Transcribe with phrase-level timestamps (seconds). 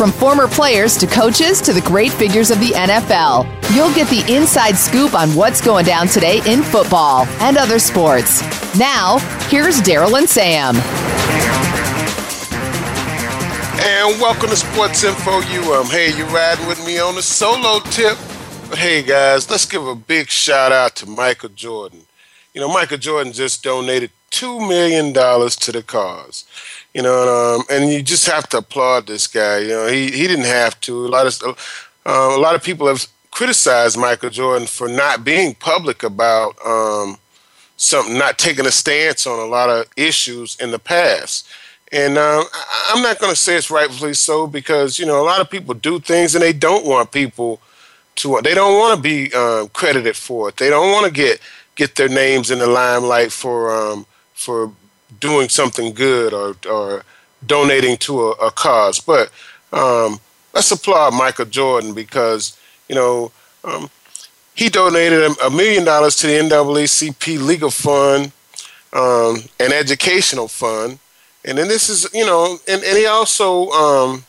[0.00, 3.44] From former players to coaches to the great figures of the NFL,
[3.76, 8.40] you'll get the inside scoop on what's going down today in football and other sports.
[8.78, 9.18] Now,
[9.50, 10.74] here's Daryl and Sam.
[13.78, 15.84] And welcome to Sports Info UM.
[15.88, 18.16] Hey, you riding with me on a solo tip?
[18.70, 22.06] But hey, guys, let's give a big shout out to Michael Jordan.
[22.54, 26.46] You know, Michael Jordan just donated $2 million to the cause.
[26.94, 29.58] You know, and, um, and you just have to applaud this guy.
[29.58, 31.06] You know, he, he didn't have to.
[31.06, 31.42] A lot of
[32.04, 37.16] uh, a lot of people have criticized Michael Jordan for not being public about um,
[37.76, 41.48] something, not taking a stance on a lot of issues in the past.
[41.92, 42.44] And uh,
[42.88, 45.74] I'm not going to say it's rightfully so because you know a lot of people
[45.74, 47.60] do things and they don't want people
[48.16, 50.56] to they don't want to be um, credited for it.
[50.56, 51.40] They don't want to get
[51.74, 54.72] get their names in the limelight for um, for
[55.18, 57.04] doing something good or or
[57.46, 59.00] donating to a, a cause.
[59.00, 59.30] But
[59.72, 60.20] um,
[60.52, 62.58] let's applaud Michael Jordan because
[62.88, 63.32] you know
[63.64, 63.90] um,
[64.54, 68.32] he donated a million dollars to the NAACP legal fund,
[68.92, 70.98] um, an educational fund,
[71.44, 74.24] and then this is you know, and, and he also um,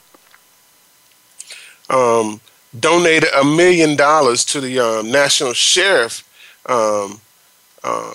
[1.90, 2.40] um,
[2.80, 6.28] donated a million dollars to the um, National Sheriff
[7.84, 8.14] uh,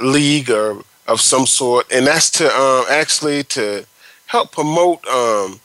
[0.00, 3.84] League or of some sort, and that's to um, actually to
[4.26, 5.60] help promote um,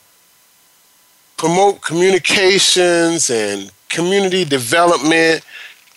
[1.36, 5.42] promote communications and community development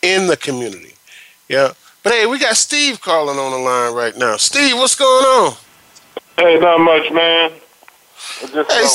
[0.02, 0.94] in the community.
[1.48, 1.72] Yeah.
[2.02, 4.36] But hey, we got Steve calling on the line right now.
[4.36, 5.56] Steve, what's going on?
[6.38, 7.50] Hey, not much, man.
[8.40, 8.86] Hey,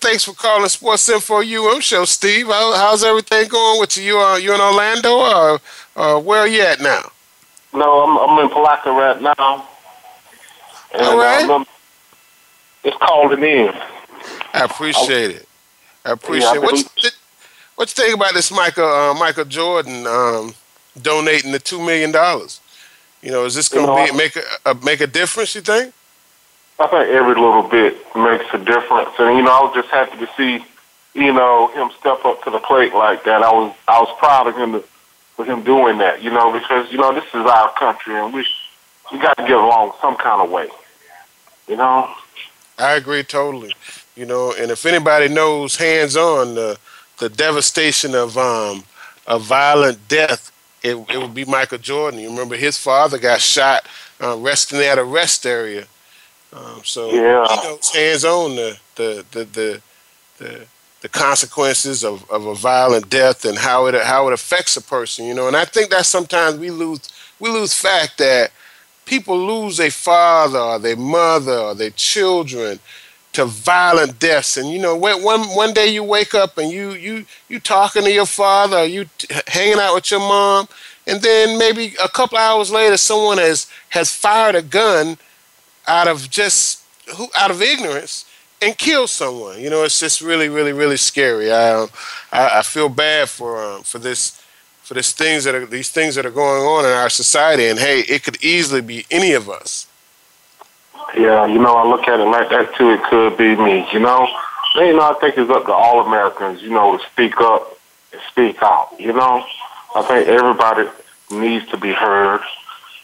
[0.00, 2.46] Thanks for calling Sports Info UM show, Steve.
[2.46, 4.04] How, how's everything going with you?
[4.04, 5.60] You, uh, you in Orlando, or
[5.96, 7.10] uh, where are you at now?
[7.76, 9.68] No, I'm I'm in Palatka right now.
[10.94, 11.48] And, All right.
[11.48, 11.66] Um,
[12.82, 13.74] it's calling in.
[14.54, 15.48] I appreciate it.
[16.04, 16.62] I appreciate yeah, it.
[16.62, 17.10] What you,
[17.74, 20.54] what you think about this Michael uh, Michael Jordan um,
[21.00, 22.60] donating the two million dollars?
[23.22, 25.54] You know, is this going to you know, make a, a make a difference?
[25.54, 25.92] You think?
[26.78, 30.18] I think every little bit makes a difference, and you know, I was just happy
[30.18, 30.64] to see,
[31.14, 33.42] you know, him step up to the plate like that.
[33.42, 34.84] I was, I was proud of him to,
[35.36, 38.46] for him doing that, you know, because you know this is our country, and we,
[39.12, 40.68] we got to get along some kind of way,
[41.68, 42.10] you know.
[42.78, 43.74] I agree totally,
[44.16, 46.78] you know, and if anybody knows hands-on the
[47.18, 48.84] the devastation of um
[49.26, 50.52] of violent death,
[50.82, 52.20] it, it would be Michael Jordan.
[52.20, 53.86] You remember his father got shot
[54.20, 55.86] uh, resting at a rest area
[56.56, 57.46] um, so yeah.
[57.48, 59.82] he knows hands on the the the the,
[60.38, 60.66] the,
[61.06, 65.24] the consequences of, of a violent death and how it how it affects a person,
[65.24, 65.46] you know.
[65.46, 66.98] And I think that sometimes we lose
[67.38, 68.50] we lose fact that
[69.04, 72.80] people lose a father or their mother or their children
[73.34, 74.56] to violent deaths.
[74.56, 78.02] And you know, when, one one day you wake up and you you you talking
[78.02, 80.66] to your father, you t- hanging out with your mom,
[81.06, 85.18] and then maybe a couple hours later, someone has has fired a gun
[85.86, 86.82] out of just
[87.16, 88.24] who out of ignorance
[88.62, 89.60] and kill someone.
[89.60, 91.52] You know, it's just really, really, really scary.
[91.52, 91.88] I um,
[92.32, 94.42] I, I, feel bad for um, for this
[94.82, 97.66] for this things that are these things that are going on in our society.
[97.66, 99.86] And hey, it could easily be any of us.
[101.16, 102.90] Yeah, you know, I look at it like that too.
[102.90, 103.86] It could be me.
[103.92, 104.28] You know,
[104.76, 106.62] you know, I think it's up to all Americans.
[106.62, 107.78] You know, to speak up
[108.12, 108.90] and speak out.
[108.98, 109.44] You know,
[109.94, 110.88] I think everybody
[111.30, 112.40] needs to be heard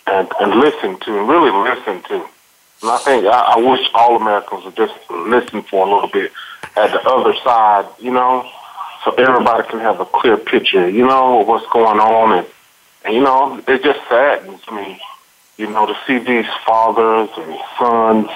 [0.06, 2.28] and and listened to, and really listen to.
[2.82, 6.32] And I think I, I wish all Americans would just listen for a little bit
[6.76, 8.48] at the other side, you know,
[9.04, 12.39] so everybody can have a clear picture, you know, of what's going on.
[12.39, 12.47] And,
[13.04, 15.01] and you know, it just saddens me,
[15.56, 18.30] you know, to see these fathers and sons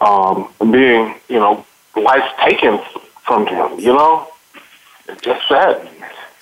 [0.00, 1.64] um, being, you know,
[1.96, 2.78] life taken
[3.24, 4.28] from them, you know?
[5.08, 5.88] It just saddens.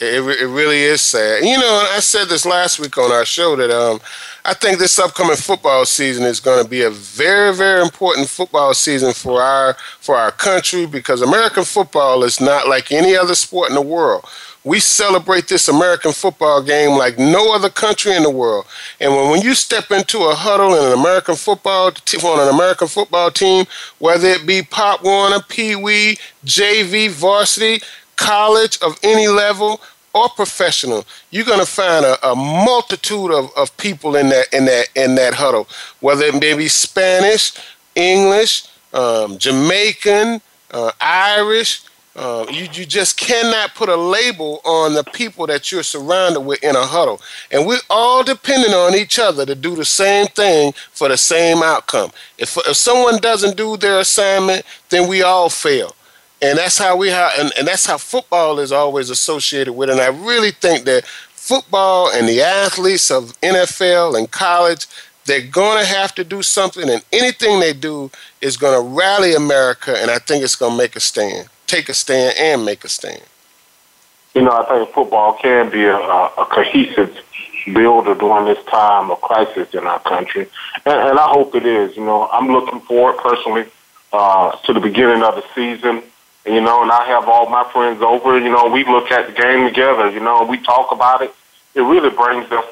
[0.01, 1.45] It, it really is sad.
[1.45, 4.01] You know, I said this last week on our show that um,
[4.47, 8.73] I think this upcoming football season is going to be a very, very important football
[8.73, 13.69] season for our for our country because American football is not like any other sport
[13.69, 14.25] in the world.
[14.65, 18.67] We celebrate this American football game like no other country in the world.
[19.01, 22.89] And when, when you step into a huddle in an American football on an American
[22.89, 23.67] football team,
[23.99, 27.81] whether it be Pop Warner, Pee Wee, JV, varsity,
[28.21, 29.81] college of any level,
[30.13, 34.65] or professional, you're going to find a, a, multitude of, of people in that in
[34.65, 35.69] that in that huddle,
[36.01, 37.53] whether it may be Spanish,
[37.95, 40.41] English, um, Jamaican,
[40.73, 41.83] uh, Irish.
[42.17, 46.63] Uh, you, you just cannot put a label on the people that you're surrounded with
[46.63, 47.21] in a huddle.
[47.53, 51.63] And we're all depending on each other to do the same thing for the same
[51.63, 52.11] outcome.
[52.37, 55.95] If, if someone doesn't do their assignment, then we all fail
[56.43, 60.01] and that's how we have and, and that's how football is always associated with and
[60.01, 64.87] i really think that football and the athletes of nfl and college
[65.27, 68.11] they're going to have to do something and anything they do
[68.41, 71.89] is going to rally america and i think it's going to make a stand take
[71.89, 73.23] a stand and make a stand.
[74.35, 77.17] You know i think football can be a, a cohesive
[77.73, 80.49] builder during this time of crisis in our country.
[80.87, 81.97] And, and i hope it is.
[81.97, 83.67] You know i'm looking forward personally
[84.13, 86.03] uh, to the beginning of the season
[86.47, 89.33] you know, and I have all my friends over, you know, we look at the
[89.33, 91.33] game together, you know, we talk about it.
[91.75, 92.65] It really brings us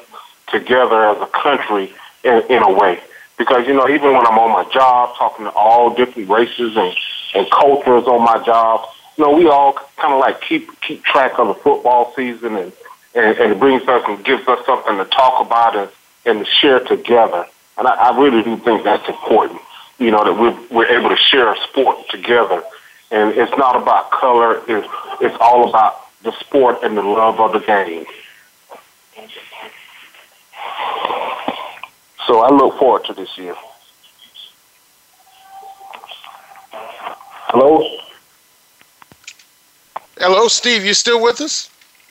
[0.47, 1.93] together as a country
[2.23, 2.99] in, in a way.
[3.37, 6.93] Because, you know, even when I'm on my job, talking to all different races and,
[7.35, 11.39] and cultures on my job, you know, we all kind of like keep keep track
[11.39, 12.73] of the football season and,
[13.15, 15.89] and, and it brings us and gives us something to talk about and,
[16.25, 17.45] and to share together.
[17.77, 19.61] And I, I really do think that's important,
[19.99, 22.63] you know, that we're, we're able to share a sport together
[23.11, 24.61] and it's not about color.
[24.67, 24.87] It's
[25.21, 28.05] it's all about the sport and the love of the game.
[32.27, 33.55] So I look forward to this year.
[37.51, 37.83] Hello.
[40.19, 40.85] Hello, Steve.
[40.85, 41.69] You still with us?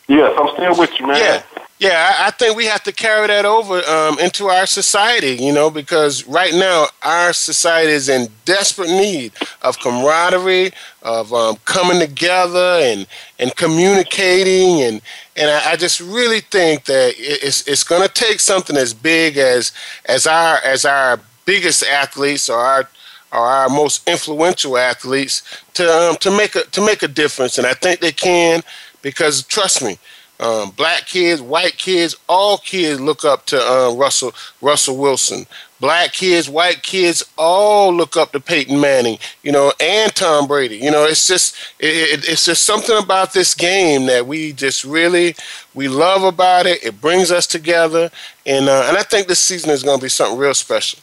[0.09, 1.17] Yes, I'm still with you, man.
[1.19, 1.58] Yeah.
[1.79, 5.71] Yeah, I, think we have to carry that over um, into our society, you know,
[5.71, 9.31] because right now our society is in desperate need
[9.63, 10.73] of camaraderie,
[11.03, 13.07] of um, coming together and
[13.39, 15.01] and communicating, and
[15.37, 19.37] and I, I just really think that it's it's going to take something as big
[19.37, 19.71] as
[20.07, 22.89] as our as our biggest athletes or our
[23.33, 25.43] or our most influential athletes
[25.75, 28.63] to um, to make a to make a difference, and I think they can
[29.01, 29.97] because trust me
[30.41, 35.47] um, black kids, white kids, all kids look up to uh, Russell Russell Wilson.
[35.81, 40.77] Black kids, white kids, all look up to Peyton Manning, you know, and Tom Brady.
[40.77, 45.35] You know, it's just it, it's just something about this game that we just really
[45.75, 46.85] we love about it.
[46.85, 48.11] It brings us together,
[48.47, 51.01] and uh, and I think this season is going to be something real special.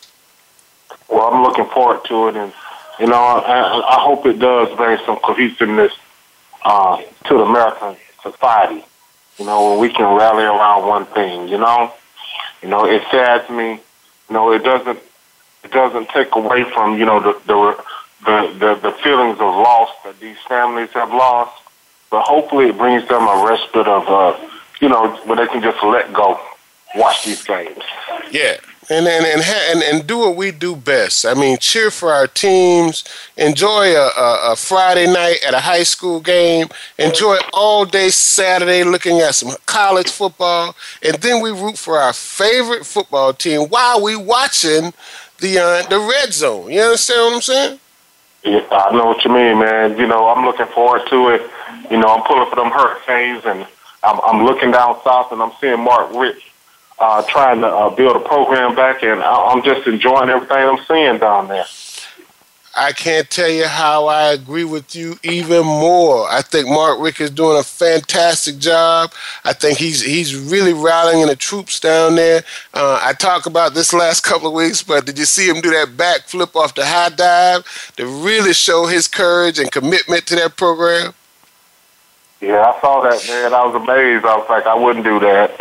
[1.10, 2.54] Well, I'm looking forward to it, and
[3.02, 5.92] you know, I, I hope it does bring some cohesiveness
[6.64, 8.86] uh, to the American society
[9.38, 11.94] you know, when we can rally around one thing, you know?
[12.62, 13.80] You know, it saddens me.
[14.30, 15.00] You know, it doesn't
[15.64, 17.78] it doesn't take away from, you know, the the
[18.26, 21.62] the, the, feelings of loss that these families have lost.
[22.10, 24.50] But hopefully it brings them a respite of uh
[24.82, 26.40] you know, where they can just let go,
[26.96, 27.84] watch these games.
[28.32, 28.58] Yeah,
[28.90, 31.26] and and and, and and do what we do best.
[31.26, 33.04] I mean, cheer for our teams.
[33.38, 36.68] Enjoy a, a, a, Friday night at a high school game.
[36.98, 42.14] Enjoy all day Saturday looking at some college football, and then we root for our
[42.14, 44.94] favorite football team while we watching
[45.40, 46.72] the uh, the red zone.
[46.72, 47.80] You understand what I'm saying?
[48.44, 49.98] Yeah, I know what you mean, man.
[49.98, 51.42] You know, I'm looking forward to it.
[51.90, 53.66] You know, I'm pulling for them Hurricanes, and
[54.04, 56.44] I'm, I'm looking down south, and I'm seeing Mark Richt
[57.00, 61.18] uh, trying to uh, build a program back, and I'm just enjoying everything I'm seeing
[61.18, 61.66] down there.
[62.78, 66.28] I can't tell you how I agree with you even more.
[66.30, 69.14] I think Mark Richt is doing a fantastic job.
[69.46, 72.44] I think he's he's really rallying the troops down there.
[72.74, 75.72] Uh, I talked about this last couple of weeks, but did you see him do
[75.72, 80.58] that backflip off the high dive to really show his courage and commitment to that
[80.58, 81.14] program?
[82.46, 83.56] Yeah, I saw that, man.
[83.56, 84.24] I was amazed.
[84.24, 85.56] I was like, I wouldn't do that.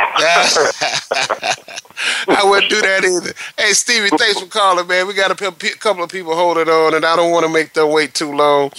[2.28, 3.32] I wouldn't do that either.
[3.56, 5.06] Hey, Stevie, thanks for calling, man.
[5.06, 5.34] We got a
[5.76, 8.70] couple of people holding on, and I don't want to make them wait too long.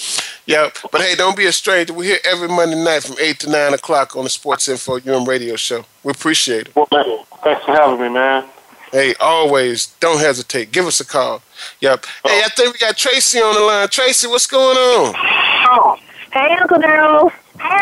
[0.45, 0.77] Yep.
[0.91, 1.93] but hey, don't be a stranger.
[1.93, 5.25] We're here every Monday night from 8 to 9 o'clock on the Sports Info UM
[5.25, 5.83] radio show.
[6.03, 6.75] We appreciate it.
[6.75, 8.45] Well, thanks for having me, man.
[8.91, 10.71] Hey, always, don't hesitate.
[10.71, 11.41] Give us a call.
[11.81, 12.05] Yep.
[12.23, 12.29] Oh.
[12.29, 13.87] Hey, I think we got Tracy on the line.
[13.87, 15.15] Tracy, what's going on?
[15.17, 15.97] Oh,
[16.31, 17.31] hey, Uncle Daryl.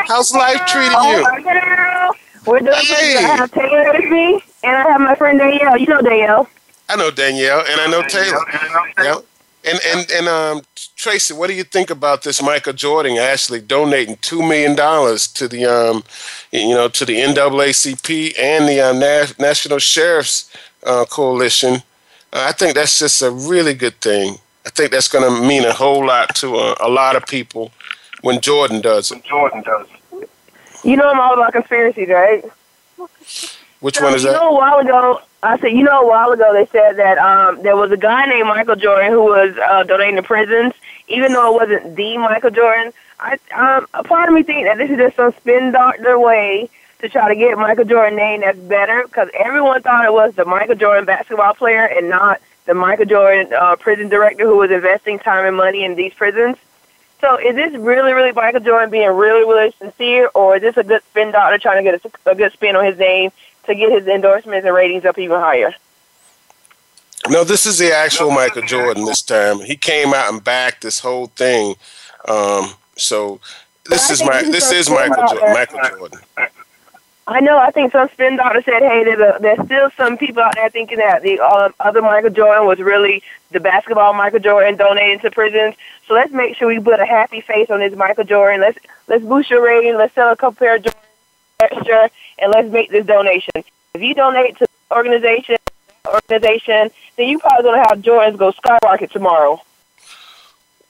[0.07, 1.25] How's life treating you?
[1.25, 2.13] Oh,
[2.45, 3.13] We're doing hey.
[3.13, 3.23] good.
[3.25, 5.77] I have Taylor with me, and I have my friend Danielle.
[5.77, 6.49] You know Danielle.
[6.89, 8.45] I know Danielle, and I know Taylor.
[8.97, 9.19] Yeah.
[9.65, 10.61] And and and um,
[10.95, 15.47] Tracy, what do you think about this Michael Jordan actually donating two million dollars to
[15.47, 16.03] the um,
[16.51, 20.51] you know, to the NAACP and the um, National Sheriff's
[20.85, 21.75] uh, Coalition?
[22.33, 24.37] Uh, I think that's just a really good thing.
[24.65, 27.71] I think that's going to mean a whole lot to uh, a lot of people
[28.23, 29.23] when Jordan does it.
[29.23, 30.29] Jordan does it.
[30.83, 32.43] You know I'm all about conspiracies, right?
[33.79, 34.35] Which so, one is you that?
[34.35, 37.17] You know, a while ago, I said, you know, a while ago they said that
[37.17, 40.73] um, there was a guy named Michael Jordan who was uh, donating to prisons,
[41.09, 42.93] even though it wasn't the Michael Jordan.
[43.19, 46.69] I, um, a part of me thinks that this is just some spin doctor way
[46.99, 50.45] to try to get Michael Jordan name that's better because everyone thought it was the
[50.45, 55.19] Michael Jordan basketball player and not the Michael Jordan uh, prison director who was investing
[55.19, 56.55] time and money in these prisons.
[57.23, 60.83] So is this really, really Michael Jordan being really, really sincere, or is this a
[60.83, 63.31] good spin doctor trying to get a, a good spin on his name
[63.65, 65.73] to get his endorsements and ratings up even higher?
[67.29, 69.59] No, this is the actual Michael Jordan this time.
[69.59, 71.75] He came out and backed this whole thing.
[72.27, 73.39] Um, so
[73.85, 76.19] this is my this is Michael jo- Michael Jordan.
[77.25, 77.57] I know.
[77.57, 80.69] I think some spin doctor said, "Hey, there's, a, there's still some people out there
[80.69, 85.31] thinking that the uh, other Michael Jordan was really the basketball Michael Jordan donating to
[85.31, 85.75] prisons.
[86.07, 88.59] So let's make sure we put a happy face on this Michael Jordan.
[88.59, 88.77] Let's
[89.07, 89.95] let's boost your rating.
[89.95, 90.99] Let's sell a couple pair of Jordan
[91.61, 93.63] extra, and let's make this donation.
[93.93, 95.55] If you donate to organization,
[96.05, 99.61] organization, then you probably gonna have Jordans go skyrocket tomorrow.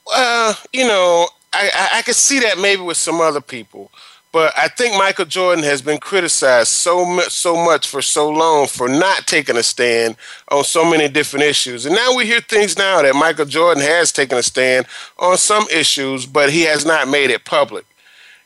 [0.07, 3.91] Well, you know, I, I I could see that maybe with some other people.
[4.33, 8.65] But I think Michael Jordan has been criticized so much, so much for so long
[8.65, 10.17] for not taking a stand
[10.49, 11.85] on so many different issues.
[11.85, 14.87] And now we hear things now that Michael Jordan has taken a stand
[15.19, 17.85] on some issues, but he has not made it public.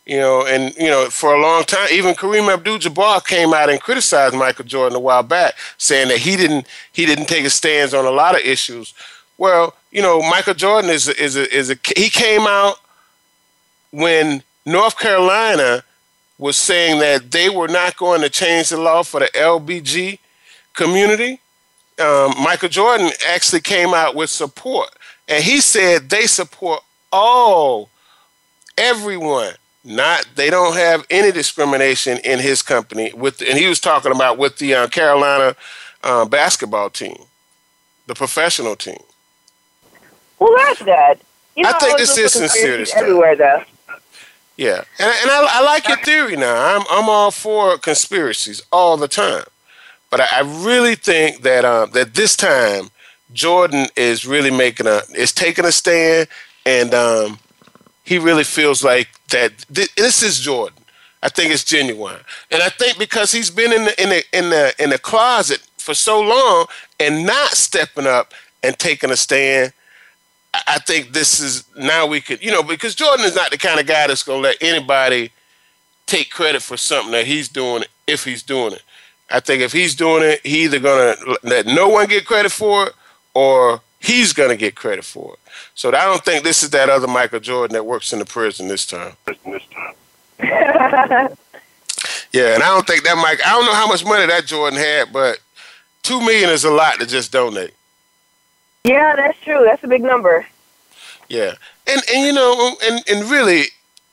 [0.06, 3.80] You know, and you know, for a long time, even Kareem Abdul-Jabbar came out and
[3.80, 7.94] criticized Michael Jordan a while back, saying that he didn't he didn't take a stance
[7.94, 8.94] on a lot of issues.
[9.38, 12.76] Well, you know, Michael Jordan is a, is a, is a he came out
[13.92, 15.82] when North Carolina
[16.38, 20.20] was saying that they were not going to change the law for the LBG
[20.74, 21.40] community.
[21.98, 24.90] Um, Michael Jordan actually came out with support,
[25.30, 26.84] and he said they support
[27.14, 27.90] all,
[28.78, 29.54] everyone.
[29.86, 34.38] Not they don't have any discrimination in his company with, and he was talking about
[34.38, 35.56] with the uh, Carolina
[36.04, 37.16] uh, basketball team,
[38.06, 39.00] the professional team.
[40.40, 41.22] Well, that's that.
[41.56, 42.86] You know, I think this is sincere.
[42.98, 43.64] Everywhere though.
[44.58, 46.76] Yeah, and and I, I like your theory now.
[46.76, 49.44] I'm I'm all for conspiracies all the time,
[50.10, 52.90] but I, I really think that uh, that this time
[53.34, 56.28] Jordan is really making a is taking a stand,
[56.66, 57.40] and um,
[58.04, 60.84] he really feels like that th- this is Jordan.
[61.22, 64.50] I think it's genuine, and I think because he's been in the in the in
[64.50, 66.66] the in the closet for so long
[67.00, 68.34] and not stepping up
[68.64, 69.72] and taking a stand,
[70.54, 73.80] I think this is now we could, you know, because Jordan is not the kind
[73.80, 75.32] of guy that's going to let anybody
[76.06, 78.82] take credit for something that he's doing if he's doing it.
[79.30, 82.52] I think if he's doing it, he either going to let no one get credit
[82.52, 82.94] for it
[83.34, 85.40] or he's going to get credit for it.
[85.76, 88.68] So I don't think this is that other Michael Jordan that works in the prison
[88.68, 89.14] this time.
[89.26, 89.38] This
[89.74, 89.94] time.
[92.32, 93.40] yeah, and I don't think that Mike.
[93.46, 95.40] I don't know how much money that Jordan had, but
[96.04, 97.74] two million is a lot to just donate.
[98.88, 99.64] Yeah, that's true.
[99.66, 100.46] That's a big number.
[101.28, 103.66] Yeah, and and you know, and and really,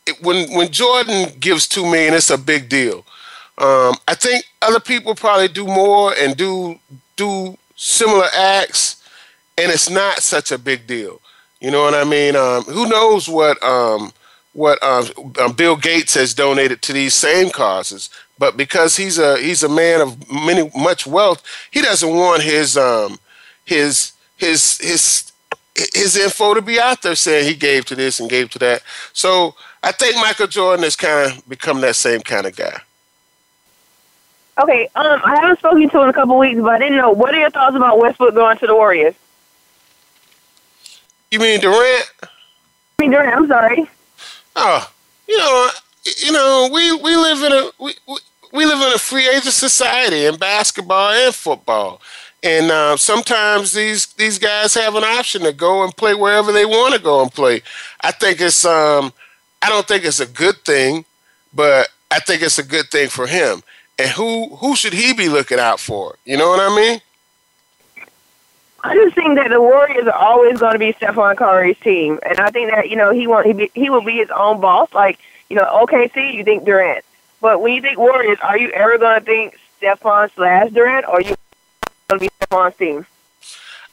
[0.04, 3.06] it, when when Jordan gives two million, it's a big deal.
[3.56, 6.80] Um, I think other people probably do more and do
[7.14, 9.00] do similar acts,
[9.56, 11.20] and it's not such a big deal.
[11.60, 12.34] You know what I mean?
[12.34, 14.12] Um, who knows what um,
[14.54, 15.04] what um,
[15.40, 18.10] um, Bill Gates has donated to these same causes?
[18.40, 22.76] But because he's a he's a man of many much wealth, he doesn't want his
[22.76, 23.20] um,
[23.64, 24.13] his
[24.44, 25.32] his his
[25.74, 28.82] his info to be out there saying he gave to this and gave to that.
[29.12, 32.80] So I think Michael Jordan has kind of become that same kind of guy.
[34.62, 37.10] Okay, um, I haven't spoken to him in a couple weeks, but I didn't know.
[37.10, 39.14] What are your thoughts about Westbrook going to the Warriors?
[41.32, 42.10] You mean Durant?
[42.22, 42.28] I
[43.00, 43.34] mean Durant.
[43.34, 43.90] I'm sorry.
[44.54, 44.92] Oh,
[45.26, 45.70] you know,
[46.24, 48.16] you know, we we live in a we, we,
[48.52, 52.00] we live in a free agent society in basketball and football.
[52.44, 56.66] And uh, sometimes these these guys have an option to go and play wherever they
[56.66, 57.62] want to go and play.
[58.02, 59.14] I think it's um,
[59.62, 61.06] I don't think it's a good thing,
[61.54, 63.62] but I think it's a good thing for him.
[63.98, 66.16] And who who should he be looking out for?
[66.26, 67.00] You know what I mean?
[68.82, 72.38] I just think that the Warriors are always going to be Stephen Curry's team, and
[72.38, 74.92] I think that you know he want he be, he will be his own boss.
[74.92, 77.06] Like you know, OKC, you think Durant,
[77.40, 81.22] but when you think Warriors, are you ever going to think Stephen slash Durant, or
[81.22, 81.34] you
[82.18, 83.06] going to be Stephen's team?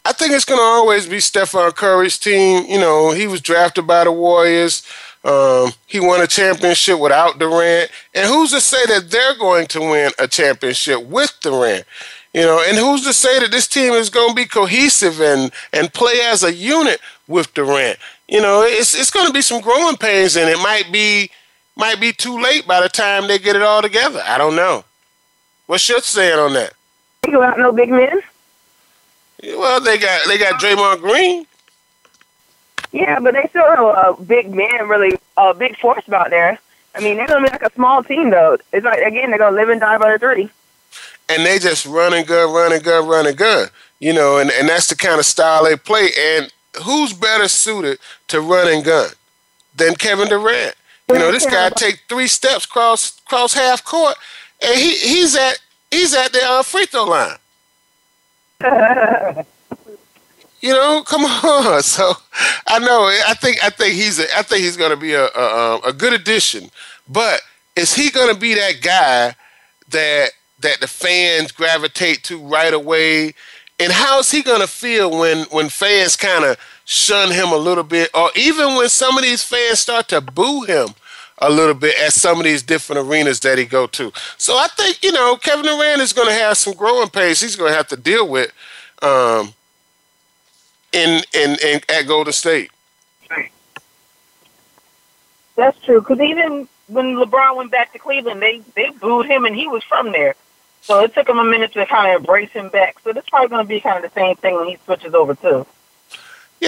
[0.03, 2.65] I think it's going to always be Stephon Curry's team.
[2.67, 4.85] You know, he was drafted by the Warriors.
[5.23, 9.79] Um, he won a championship without Durant, and who's to say that they're going to
[9.79, 11.85] win a championship with Durant?
[12.33, 15.51] You know, and who's to say that this team is going to be cohesive and
[15.73, 17.99] and play as a unit with Durant?
[18.27, 21.29] You know, it's it's going to be some growing pains, and it might be
[21.75, 24.23] might be too late by the time they get it all together.
[24.25, 24.85] I don't know.
[25.67, 26.73] What's your saying on that?
[27.23, 28.21] Think about no big men.
[29.43, 31.45] Well, they got they got Draymond Green.
[32.91, 36.59] Yeah, but they still have a big man, really a big force out there.
[36.93, 38.57] I mean, they're gonna be like a small team though.
[38.73, 40.49] It's like again, they're gonna live and die by the three.
[41.29, 43.69] And they just run and gun, run and gun, run and gun.
[43.99, 46.09] You know, and, and that's the kind of style they play.
[46.17, 46.51] And
[46.83, 49.09] who's better suited to run and gun
[49.75, 50.75] than Kevin Durant?
[51.09, 54.15] You know, this guy take three steps cross cross half court,
[54.61, 55.59] and he he's at
[55.91, 57.37] he's at the uh, free throw line.
[60.61, 61.81] you know, come on.
[61.83, 62.13] So
[62.67, 63.05] I know.
[63.27, 65.81] I think I think he's a, I think he's going to be a, a um,
[65.85, 66.69] a good addition.
[67.07, 67.41] But
[67.75, 69.35] is he going to be that guy
[69.89, 73.33] that that the fans gravitate to right away?
[73.79, 77.83] And how's he going to feel when when fans kind of shun him a little
[77.83, 80.89] bit, or even when some of these fans start to boo him
[81.41, 84.11] a little bit at some of these different arenas that he go to?
[84.37, 87.41] So I think you know Kevin Durant is going to have some growing pains.
[87.41, 88.51] He's going to have to deal with.
[89.01, 89.53] Um,
[90.93, 92.69] in, in, in at Golden State.
[95.55, 96.01] That's true.
[96.01, 99.83] Because even when LeBron went back to Cleveland, they they booed him, and he was
[99.83, 100.35] from there.
[100.81, 102.99] So it took him a minute to kind of embrace him back.
[103.03, 105.35] So it's probably going to be kind of the same thing when he switches over
[105.35, 105.67] too.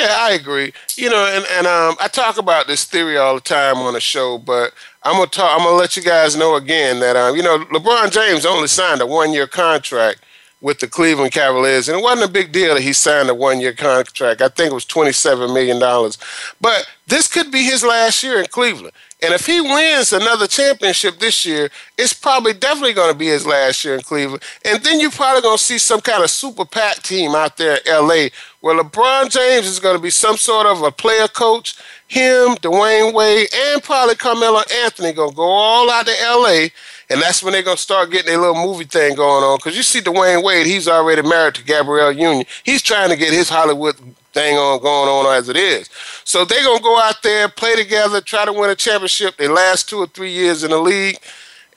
[0.03, 0.73] Yeah, I agree.
[0.97, 4.01] You know, and, and um, I talk about this theory all the time on the
[4.01, 5.57] show, but I'm gonna talk.
[5.57, 9.01] I'm gonna let you guys know again that um, you know, LeBron James only signed
[9.01, 10.19] a one year contract
[10.63, 13.73] with the Cleveland Cavaliers, and it wasn't a big deal that he signed a one-year
[13.73, 14.41] contract.
[14.41, 16.17] I think it was twenty-seven million dollars.
[16.59, 21.19] But this could be his last year in Cleveland, and if he wins another championship
[21.19, 24.41] this year, it's probably definitely going to be his last year in Cleveland.
[24.63, 27.75] And then you're probably going to see some kind of super PAC team out there
[27.75, 28.31] in L.A.
[28.61, 31.75] where LeBron James is going to be some sort of a player coach.
[32.07, 36.71] Him, Dwyane Wade, and probably Carmelo Anthony going to go all out to L.A
[37.13, 39.57] and that's when they're gonna start getting a little movie thing going on.
[39.57, 42.43] Because you see, Dwyane Wade, he's already married to Gabrielle Union.
[42.63, 43.95] He's trying to get his Hollywood
[44.33, 45.89] thing on going on as it is.
[46.23, 49.37] So they're gonna go out there, play together, try to win a championship.
[49.37, 51.19] They last two or three years in the league,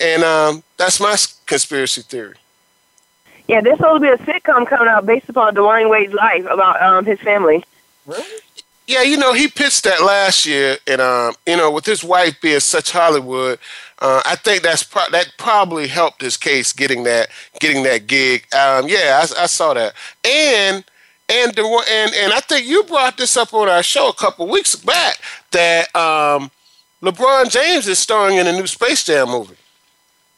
[0.00, 2.36] and um, that's my conspiracy theory.
[3.46, 6.82] Yeah, there's supposed to be a sitcom coming out based upon Dwyane Wade's life about
[6.82, 7.62] um, his family.
[8.06, 8.24] Really?
[8.86, 12.40] Yeah, you know, he pitched that last year, and um, you know, with his wife
[12.40, 13.58] being such Hollywood,
[14.00, 17.28] uh, I think that's pro- that probably helped his case getting that
[17.60, 18.46] getting that gig.
[18.54, 20.84] Um, yeah, I, I, saw that, and
[21.28, 24.46] and the and and I think you brought this up on our show a couple
[24.48, 25.18] weeks back
[25.52, 26.50] that um,
[27.02, 29.56] LeBron James is starring in a new Space Jam movie.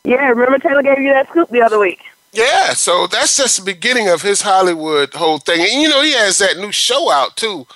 [0.05, 2.01] Yeah, remember Taylor gave you that scoop the other week.
[2.33, 6.13] Yeah, so that's just the beginning of his Hollywood whole thing, and you know he
[6.13, 7.67] has that new show out too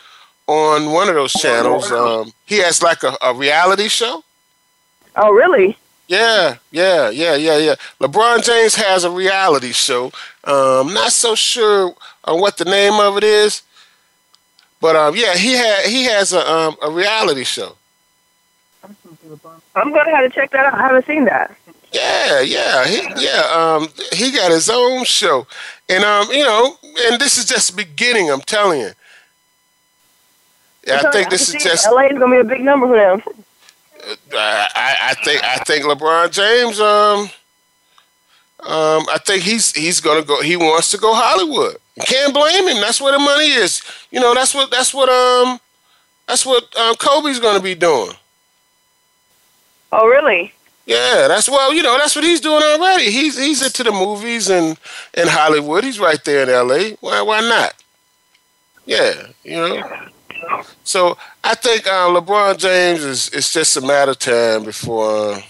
[0.47, 1.91] on one of those channels.
[1.91, 4.23] Um, he has like a, a reality show.
[5.17, 5.77] Oh, really?
[6.09, 7.75] Yeah, yeah, yeah, yeah, yeah.
[8.01, 10.07] LeBron James has a reality show.
[10.45, 11.95] Um, not so sure
[12.25, 13.63] on what the name of it is,
[14.81, 17.77] but um, yeah, he had he has a um, a reality show.
[19.75, 20.75] I'm gonna have to check that out.
[20.75, 21.57] I haven't seen that.
[21.93, 23.43] Yeah, yeah, he, yeah.
[23.53, 25.47] Um, he got his own show,
[25.89, 26.77] and um, you know,
[27.11, 28.31] and this is just the beginning.
[28.31, 28.91] I'm telling you.
[30.87, 31.87] Yeah, I think this is just.
[31.91, 33.42] LA is gonna be a big number for them.
[34.33, 36.81] I, I think I think LeBron James.
[36.81, 37.31] Um,
[38.61, 40.43] um, I think he's he's gonna go.
[40.43, 41.77] He wants to go Hollywood.
[42.05, 42.81] can't blame him.
[42.81, 43.83] That's where the money is.
[44.11, 44.35] You know.
[44.35, 44.71] That's what.
[44.71, 45.09] That's what.
[45.09, 45.61] Um.
[46.29, 48.13] That's what um, Kobe's gonna be doing.
[49.93, 50.53] Oh, really?
[50.87, 53.11] Yeah, that's well, you know, that's what he's doing already.
[53.11, 54.79] He's he's into the movies and
[55.15, 55.85] in Hollywood.
[55.85, 56.93] He's right there in L.A.
[57.01, 57.75] Why why not?
[58.85, 60.09] Yeah, you know.
[60.85, 65.35] So I think uh, LeBron James is it's just a matter of time before.
[65.35, 65.43] Uh,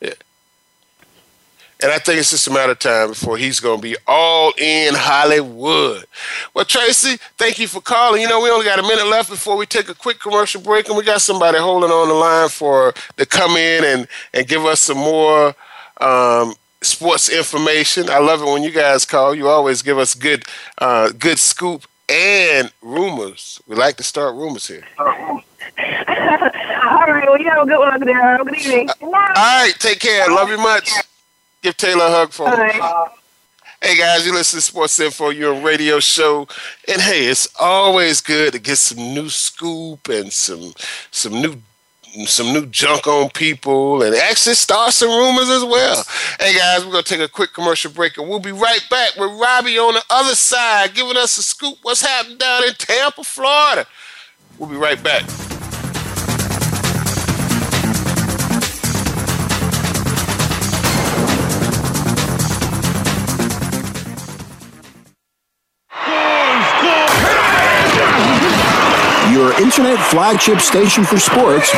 [0.00, 0.10] yeah.
[1.82, 4.52] And I think it's just a matter of time before he's going to be all
[4.58, 6.06] in Hollywood.
[6.54, 8.22] Well, Tracy, thank you for calling.
[8.22, 10.88] You know, we only got a minute left before we take a quick commercial break,
[10.88, 14.64] and we got somebody holding on the line for to come in and, and give
[14.64, 15.54] us some more
[16.00, 18.08] um, sports information.
[18.08, 19.34] I love it when you guys call.
[19.34, 20.44] You always give us good,
[20.78, 23.60] uh, good scoop and rumors.
[23.66, 24.84] We like to start rumors here.
[24.98, 25.42] All
[25.78, 27.24] right.
[27.26, 28.38] Well, you have a good one there.
[28.44, 28.88] Good evening.
[29.00, 29.72] All right.
[29.78, 30.28] Take care.
[30.28, 30.90] Love you much.
[31.62, 32.72] Give Taylor a hug for me.
[33.82, 36.48] Hey guys, you listen to Sports Info, your radio show,
[36.88, 40.72] and hey, it's always good to get some new scoop and some
[41.10, 41.56] some new
[42.26, 46.04] some new junk on people and actually start some rumors as well.
[46.38, 49.30] Hey guys, we're gonna take a quick commercial break and we'll be right back with
[49.32, 53.86] Robbie on the other side giving us a scoop what's happening down in Tampa, Florida.
[54.58, 55.24] We'll be right back.
[69.60, 71.70] Internet flagship station for sports.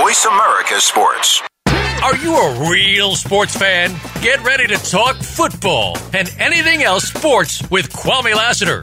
[0.00, 1.42] Voice America Sports.
[2.02, 3.96] Are you a real sports fan?
[4.20, 8.82] Get ready to talk football and anything else sports with Kwame Lassiter,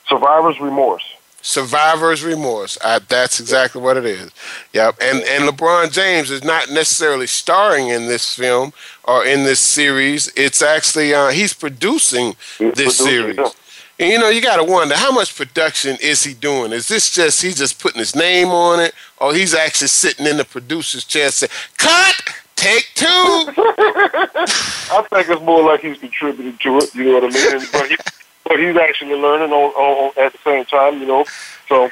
[0.07, 1.15] Survivor's Remorse.
[1.41, 2.77] Survivor's Remorse.
[2.83, 4.31] Uh, that's exactly what it is.
[4.73, 4.97] Yep.
[5.01, 8.73] And and LeBron James is not necessarily starring in this film
[9.03, 10.31] or in this series.
[10.35, 13.55] It's actually uh, he's producing He's this producing, series.
[13.99, 16.71] And you know, you got to wonder how much production is he doing?
[16.71, 20.37] Is this just he's just putting his name on it, or he's actually sitting in
[20.37, 22.15] the producer's chair saying, "Cut,
[22.59, 23.05] take two.
[23.07, 26.93] I think it's more like he's contributing to it.
[26.95, 27.67] You know what I mean?
[27.71, 27.97] but, he,
[28.45, 30.99] but he's actually learning on, on at the same time.
[30.99, 31.25] You know,
[31.67, 31.89] so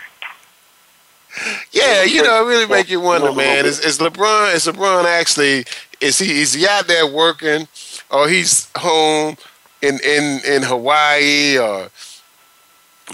[1.71, 3.65] Yeah, you know, it really make you wonder, man.
[3.65, 4.55] Is, is LeBron?
[4.55, 5.65] Is LeBron actually?
[6.01, 6.41] Is he?
[6.41, 7.67] Is he out there working,
[8.09, 9.37] or he's home
[9.81, 11.89] in in in Hawaii or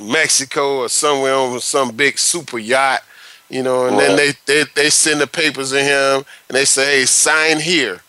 [0.02, 3.02] Mexico or somewhere on some big super yacht?
[3.50, 7.00] You know, and then they, they they send the papers to him and they say,
[7.00, 8.02] "Hey, sign here."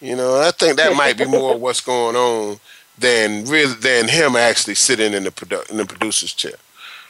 [0.00, 2.58] You know, I think that might be more what's going on
[3.00, 6.54] than really than him actually sitting in the produ- in the producer's chair.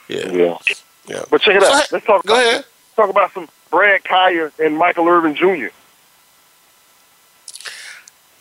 [0.09, 0.57] Yeah, yeah.
[1.07, 1.22] yeah.
[1.31, 1.90] But check it out.
[1.92, 2.24] Let's talk.
[2.26, 2.64] Go ahead.
[2.96, 5.68] Talk about some Brad Kaaya and Michael Irvin Jr.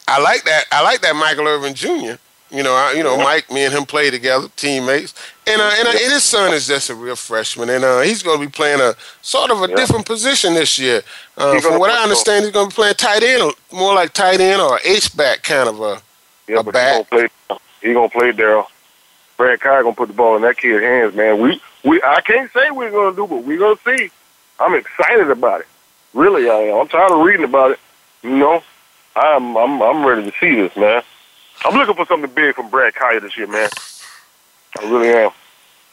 [0.07, 0.65] I like that.
[0.71, 2.15] I like that Michael Irvin Jr.
[2.51, 5.13] You know, I, you know, Mike, me and him play together, teammates,
[5.45, 8.23] and uh, and, uh, and his son is just a real freshman, and uh, he's
[8.23, 9.75] going to be playing a sort of a Yeah.
[9.75, 11.03] different position this year.
[11.38, 14.41] Uh, from what I understand, he's going to be playing tight end, more like tight
[14.41, 16.01] end or H back kind of a.
[16.49, 17.05] Yeah, A but bat.
[17.12, 17.59] he gonna play.
[17.81, 18.65] He gonna play Daryl.
[19.38, 21.39] Brad Kaaya gonna put the ball in that kid's hands, man.
[21.39, 24.12] We we I can't say what we're gonna do, but we're gonna see.
[24.59, 25.67] I'm excited about it.
[26.13, 26.79] Really, I am.
[26.79, 27.79] I'm tired of reading about it.
[28.23, 28.63] You know,
[29.15, 31.03] I'm I'm I'm ready to see this, man.
[31.63, 33.69] I'm looking for something big from Brad Kaaya this year, man.
[34.79, 35.31] I really am.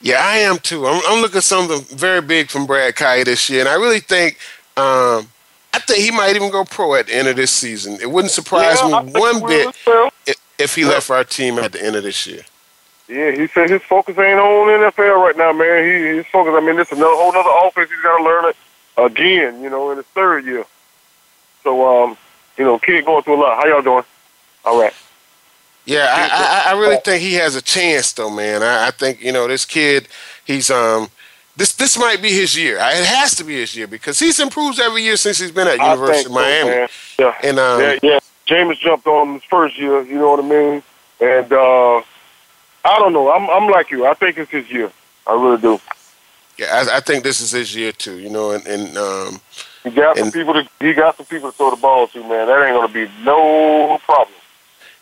[0.00, 0.86] Yeah, I am too.
[0.86, 4.38] I'm, I'm looking something very big from Brad Kaaya this year, and I really think,
[4.76, 5.28] um,
[5.72, 7.98] I think he might even go pro at the end of this season.
[8.00, 9.74] It wouldn't surprise Yeah, me one bit
[10.26, 12.42] if, if he left our team at the end of this year.
[13.08, 15.84] Yeah, he said his focus ain't on NFL right now, man.
[15.84, 16.54] He, his focus.
[16.56, 17.90] I mean, it's another whole other offense.
[17.90, 18.56] He's got to learn it
[18.96, 19.62] again.
[19.62, 20.64] You know, in his third year.
[21.62, 22.16] So, um,
[22.56, 23.56] you know, kid going through a lot.
[23.56, 24.04] How y'all doing?
[24.64, 24.92] All right.
[25.84, 28.64] Yeah, I, I, I really think he has a chance, though, man.
[28.64, 30.08] I, I think you know this kid.
[30.44, 31.08] He's um,
[31.56, 32.76] this this might be his year.
[32.76, 35.78] It has to be his year because he's improved every year since he's been at
[35.78, 36.70] University of Miami.
[36.70, 36.88] man.
[37.18, 37.34] Yeah.
[37.44, 38.18] And um, yeah, yeah.
[38.46, 40.02] James jumped on his first year.
[40.02, 40.82] You know what I mean?
[41.20, 41.96] And uh,
[42.84, 43.30] I don't know.
[43.32, 44.06] I'm I'm like you.
[44.06, 44.90] I think it's his year.
[45.26, 45.80] I really do.
[46.58, 48.18] yeah, I, I think this is his year too.
[48.18, 49.40] You know, and, and um,
[49.84, 50.68] He got some people to.
[50.80, 52.46] He got some people to throw the ball to, man.
[52.46, 54.34] That ain't gonna be no problem.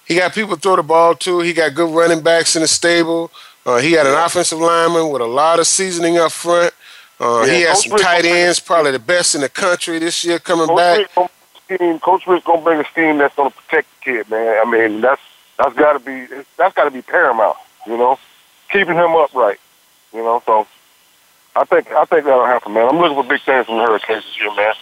[0.06, 1.40] he got people to throw the ball to.
[1.40, 3.30] He got good running backs in the stable.
[3.66, 6.72] Uh, he had an offensive lineman with a lot of seasoning up front.
[7.18, 10.22] Uh, he Yeah, has Coach some tight ends, probably the best in the country this
[10.24, 10.98] year coming back.
[10.98, 11.12] Richt,
[11.68, 14.66] gonna- Coach Richt's gonna bring a team that's gonna protect the kid, man.
[14.66, 15.22] I mean, that's
[15.58, 17.56] that's got to be that's got to be paramount.
[17.86, 18.18] You know,
[18.70, 19.60] keeping him upright.
[20.12, 20.66] You know, so
[21.56, 22.88] I think I think that'll happen, man.
[22.88, 24.74] I'm looking for big things from the Hurricanes this year, man.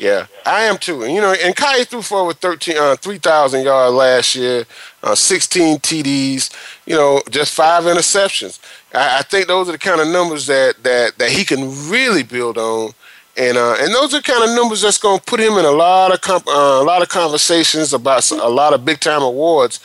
[0.00, 1.02] Yeah, I am too.
[1.02, 4.64] And you know, and Kai threw for over 13, uh, 3,000 yards last year,
[5.02, 6.50] uh, 16 TDs.
[6.86, 8.58] You know, just five interceptions.
[8.94, 12.22] I, I, think those are the kind of numbers that that that he can really
[12.22, 12.92] build on.
[13.36, 15.70] And uh, and those are kind of numbers that's going to put him in a
[15.70, 19.80] lot of comp- uh, a lot of conversations about a lot of big time awards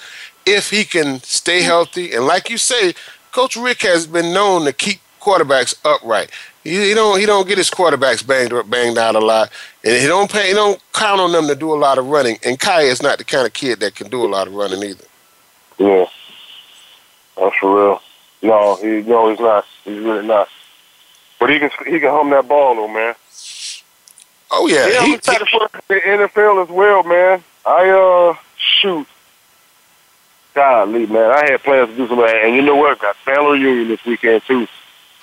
[0.46, 2.14] if he can stay healthy.
[2.14, 2.94] And like you say,
[3.32, 6.32] Coach Richt has been known to keep quarterbacks upright.
[6.64, 9.52] He, he don't he don't get his quarterbacks banged banged out a lot,
[9.84, 12.38] and he don't pay, he don't count on them to do a lot of running.
[12.44, 14.84] And Kai is not the kind of kid that can do a lot of running
[14.84, 15.06] either.
[15.78, 16.06] Yeah,
[17.38, 18.02] that's for real.
[18.42, 19.66] No, he no, he's not.
[19.84, 20.48] He's really not.
[21.40, 23.16] But he can he can hum that ball though, man.
[24.52, 25.06] Oh yeah, yeah.
[25.06, 27.44] He, I'm excited for the NFL as well, man.
[27.66, 29.08] I uh shoot.
[30.54, 32.98] Golly, man, I had plans to do something, and you know what?
[32.98, 34.68] I Got family reunion this weekend too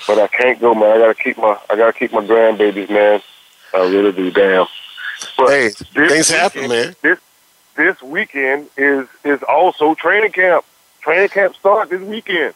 [0.07, 0.93] but I can't go, man.
[0.93, 3.23] I gotta keep my I gotta keep my grandbabies, man.
[3.75, 4.67] I really do, damn.
[5.37, 6.95] But hey, things happen, man.
[7.03, 7.19] This
[7.77, 10.65] this weekend is is also training camp.
[11.01, 12.55] Training camp starts this weekend,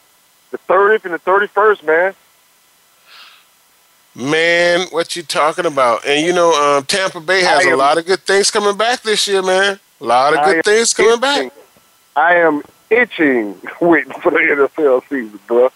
[0.50, 2.14] the thirtieth and the thirty first, man.
[4.16, 6.06] Man, what you talking about?
[6.06, 9.28] And you know, um, Tampa Bay has a lot of good things coming back this
[9.28, 9.78] year, man.
[10.00, 11.20] A lot of good things coming itching.
[11.20, 11.52] back.
[12.16, 15.70] I am itching waiting for the NFL season, bro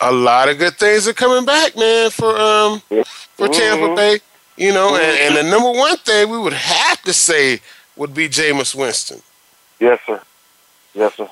[0.00, 2.80] a lot of good things are coming back, man, for um
[3.34, 3.94] for Tampa mm-hmm.
[3.94, 4.20] Bay.
[4.56, 7.60] You know, and, and the number one thing we would have to say
[7.96, 9.22] would be Jameis Winston.
[9.78, 10.20] Yes, sir.
[10.94, 11.28] Yes, sir.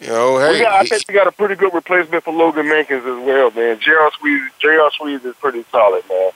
[0.00, 2.98] You know, hey, got, I think we got a pretty good replacement for Logan Mankins
[2.98, 3.80] as well, man.
[3.80, 4.10] J.R.
[4.18, 4.90] Sweet, J.R.
[4.92, 6.32] Sweet is pretty solid, man.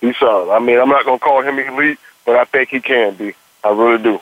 [0.00, 0.52] He's solid.
[0.52, 3.34] I mean, I'm not gonna call him elite, but I think he can be.
[3.62, 4.20] I really do.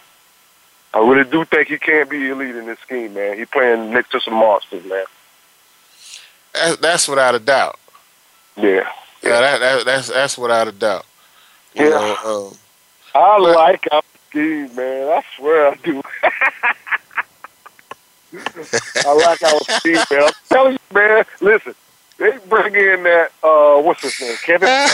[0.95, 3.39] I really do think he can be elite in this scheme, man.
[3.39, 5.05] He's playing next to some monsters, man.
[6.81, 7.79] That's, without a doubt.
[8.57, 8.87] Yeah.
[9.23, 11.07] Yeah, that, that, that's that's without a doubt.
[11.75, 11.91] You yeah.
[11.91, 12.59] Know, um,
[13.15, 15.09] I but, like our scheme, man.
[15.09, 16.03] I swear I do.
[18.35, 20.23] I like our scheme, man.
[20.25, 21.25] I'm telling you, man.
[21.41, 21.75] Listen,
[22.19, 24.89] they bring in that uh, what's his name, Kevin.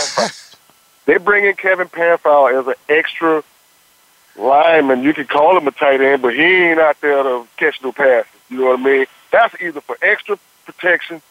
[1.05, 3.43] they bring in Kevin Pamphile as an extra
[4.37, 5.03] lineman.
[5.03, 7.91] You can call him a tight end, but he ain't out there to catch no
[7.91, 8.31] passes.
[8.49, 9.05] You know what I mean?
[9.31, 11.21] That's either for extra protection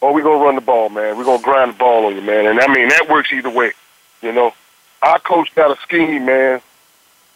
[0.00, 1.16] or we gonna run the ball, man.
[1.16, 2.46] We're gonna grind the ball on you, man.
[2.46, 3.72] And I mean that works either way.
[4.20, 4.52] You know,
[5.00, 6.60] our coach got a scheme, man.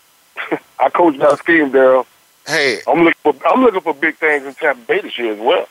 [0.79, 2.07] our coach got a scheme, Daryl.
[2.47, 5.41] Hey, I'm looking for I'm looking for big things in Tampa Bay this year as
[5.41, 5.67] well.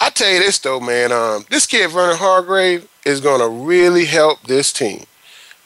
[0.00, 1.10] I tell you this though, man.
[1.10, 5.04] Um, this kid Vernon Hargrave is gonna really help this team.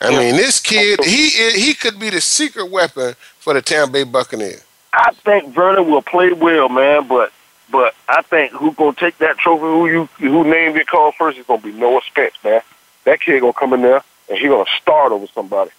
[0.01, 0.19] I yeah.
[0.19, 4.65] mean, this kid he he could be the secret weapon for the Tampa Bay Buccaneers.
[4.95, 7.31] I think Vernon will play well, man, but
[7.71, 9.63] but I think who's gonna take that trophy?
[9.63, 12.63] Who you who named it called first is gonna be Noah Spence, man.
[13.05, 15.71] That kid gonna come in there and he gonna start over somebody.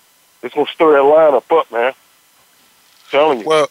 [0.44, 1.88] It's gonna stir that lineup up, man.
[1.88, 1.94] I'm
[3.10, 3.46] telling you.
[3.46, 3.68] Well,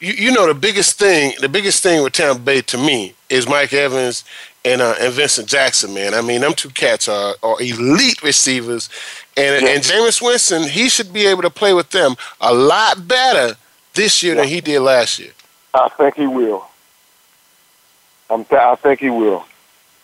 [0.00, 3.48] you you know the biggest thing the biggest thing with Tampa Bay to me is
[3.48, 4.24] Mike Evans
[4.64, 6.14] and uh, and Vincent Jackson, man.
[6.14, 8.90] I mean, them two cats are, are elite receivers,
[9.36, 9.72] and yeah.
[9.72, 13.56] and Jameis Winston, he should be able to play with them a lot better
[13.94, 14.42] this year yeah.
[14.42, 15.32] than he did last year.
[15.72, 16.66] I think he will.
[18.28, 19.44] I'm th- I think he will.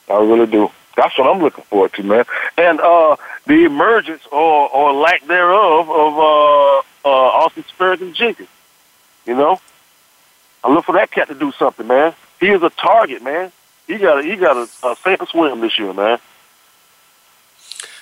[0.09, 0.71] I really do.
[0.97, 2.25] That's what I'm looking forward to, man.
[2.57, 8.49] And uh, the emergence or or lack thereof of uh, uh, Austin Seferian-Jenkins.
[9.27, 9.61] You know,
[10.67, 12.13] I look for that cat to do something, man.
[12.41, 13.53] He is a target, man.
[13.87, 16.19] He got a, he got a, a or swim this year, man.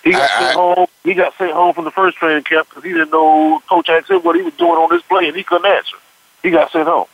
[0.02, 0.86] He got I, sent home.
[1.02, 4.10] He got sent home from the first training camp because he didn't know Coach asked
[4.10, 5.96] him what he was doing on this play, and he couldn't answer.
[6.42, 7.06] He got sent home.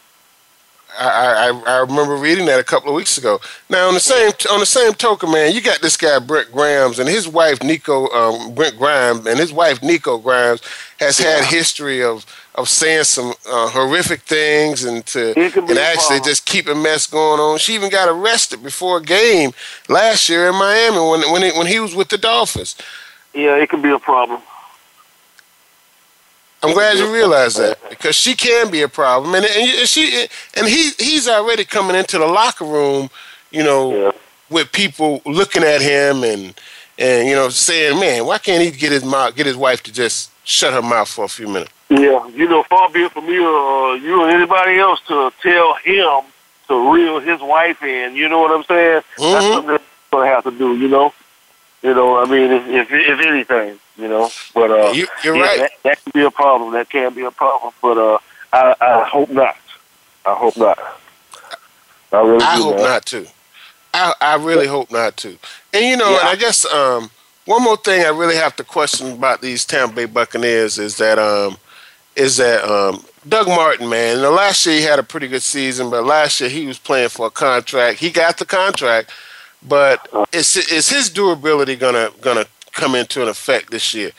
[0.99, 3.41] I, I, I remember reading that a couple of weeks ago.
[3.69, 6.99] Now on the same on the same token, man, you got this guy Brent Grimes
[6.99, 10.61] and his wife Miko um, Brent Grimes and his wife Miko Grimes
[10.99, 16.47] has had history of of saying some uh, horrific things and to and actually just
[16.47, 17.59] keep a mess going on.
[17.59, 19.53] She even got arrested before a game
[19.89, 22.77] last year in Miami when when he, when he was with the Dolphins.
[23.33, 24.43] Yeah, it could be a problem.
[26.63, 30.67] I'm glad you realize that because she can be a problem, and and she and
[30.67, 33.09] he he's already coming into the locker room,
[33.51, 34.13] you know, yeah.
[34.51, 36.55] with people looking at him and
[36.99, 39.93] and you know saying, man, why can't he get his mouth, get his wife to
[39.93, 41.73] just shut her mouth for a few minutes?
[41.90, 45.33] Yeah, you know, far be it from you or uh, you or anybody else to
[45.42, 46.20] tell him
[46.68, 48.14] to reel his wife in.
[48.14, 49.03] You know what I'm saying?
[49.18, 49.33] Mm-hmm.
[49.33, 49.79] That's something
[50.12, 50.76] gonna have to do.
[50.76, 51.12] You know.
[51.83, 55.42] You know, I mean, if if, if anything, you know, but uh, you, are yeah,
[55.42, 55.59] right.
[55.61, 56.72] That, that can be a problem.
[56.74, 57.72] That can be a problem.
[57.81, 58.18] But uh,
[58.53, 59.57] I I hope not.
[60.26, 60.79] I hope not.
[62.12, 62.85] I really I do, hope man.
[62.85, 63.26] not too.
[63.94, 65.38] I I really hope not too.
[65.72, 66.20] And you know, Yeah.
[66.20, 67.11] and I guess um,
[67.46, 71.18] one more thing I really have to question about these Tampa Bay Buccaneers is that
[71.18, 71.57] um,
[72.16, 74.20] is that um, Doug Martin, man.
[74.20, 77.11] the last year he had a pretty good season, but last year he was playing
[77.11, 77.99] for a contract.
[77.99, 79.11] He got the contract,
[79.62, 84.12] but is is his durability gonna gonna come into an effect this year?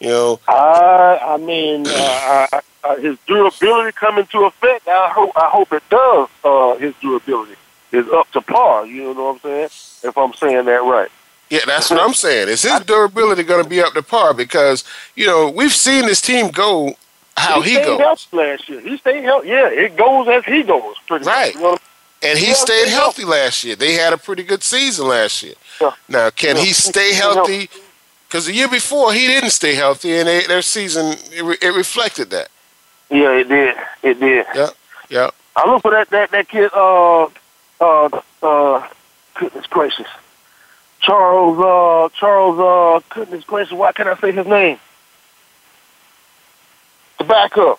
[0.00, 4.86] You know, I I mean, uh, I, I, his durability come into effect.
[4.86, 6.28] I hope I hope it does.
[6.44, 7.56] Uh, his durability
[7.92, 8.86] is up to par.
[8.86, 9.64] You know what I'm saying?
[10.04, 11.10] If I'm saying that right.
[11.48, 12.48] Yeah, that's what I'm saying.
[12.48, 14.34] Is his durability going to be up to par?
[14.34, 16.96] Because you know we've seen this team go
[17.36, 18.80] how he, stayed goes, healthy last year.
[18.80, 19.48] He stayed healthy.
[19.48, 20.96] Yeah, it goes as he goes.
[21.06, 21.54] Pretty Right.
[21.54, 21.78] You know
[22.22, 23.76] and he stayed stay healthy last year.
[23.76, 25.54] They had a pretty good season last year.
[25.80, 25.92] Yeah.
[26.08, 26.62] Now, can Yeah.
[26.64, 27.68] he stay healthy?
[28.26, 31.74] Because the year before he didn't stay healthy, and they, their season it, re- it
[31.74, 32.48] reflected that.
[33.10, 33.76] Yeah, it did.
[34.02, 34.46] It did.
[34.54, 34.70] Yeah,
[35.08, 35.30] yeah.
[35.54, 36.70] I look for that that that kid.
[36.74, 37.28] Uh,
[37.80, 38.08] uh,
[38.42, 38.88] uh,
[39.34, 40.08] goodness gracious,
[41.00, 41.58] Charles.
[41.58, 42.58] Uh, Charles.
[42.58, 43.72] Uh, goodness gracious.
[43.72, 44.78] Why can't I say his name?
[47.26, 47.78] The backup.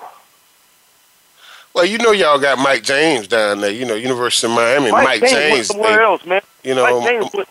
[1.74, 3.72] Well, you know, y'all got Mike James down there.
[3.72, 4.92] You know, University of Miami.
[4.92, 6.42] Mike, Mike, James, went somewhere they- else, man.
[6.64, 7.50] you know, Mike James went.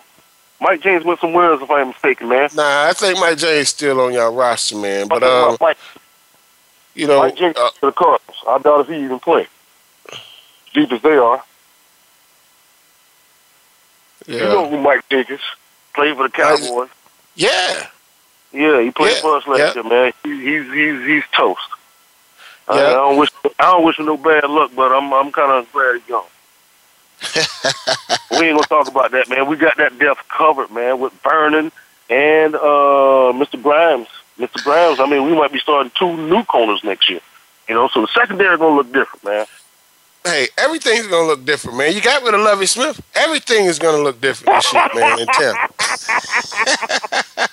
[0.61, 2.49] Mike James went somewhere else, if I'm mistaken, man.
[2.55, 5.07] nah, I think Mike James still on y'all roster, man.
[5.07, 5.77] But um, Mike,
[6.95, 8.37] you know, Mike James uh, to the Cardinals.
[8.49, 9.47] I doubt if he even play.
[10.75, 11.43] Deep as they are.
[14.27, 14.35] Yeah.
[14.39, 15.41] You know who Mike James is.
[15.95, 16.89] Played for the Cowboys.
[17.37, 17.87] yeah.
[18.53, 19.75] Yeah, he played Yeah, for us last yeah.
[19.75, 20.13] year, man.
[20.25, 21.61] He, he's he's he's toast.
[22.69, 22.89] I, Yeah.
[22.89, 25.73] I don't wish I don't wish him no bad luck, but I'm I'm kind of
[25.73, 26.25] glad he's gone.
[28.41, 29.49] we ain't gonna talk about that, man.
[29.49, 31.73] We got that depth covered, man, with Vernon
[32.11, 33.61] and uh Mr.
[33.63, 34.09] Grimes.
[34.39, 34.63] Mr.
[34.63, 35.01] Grimes.
[35.01, 37.21] I mean, we might be starting two new corners next year.
[37.69, 39.47] You know, so the secondary gonna look different, man.
[40.27, 41.95] Hey, everything's gonna look different, man.
[41.95, 43.01] You got rid of Lovie Smith.
[43.15, 45.21] Everything is gonna look different this year, man.
[45.21, 45.69] In Tampa.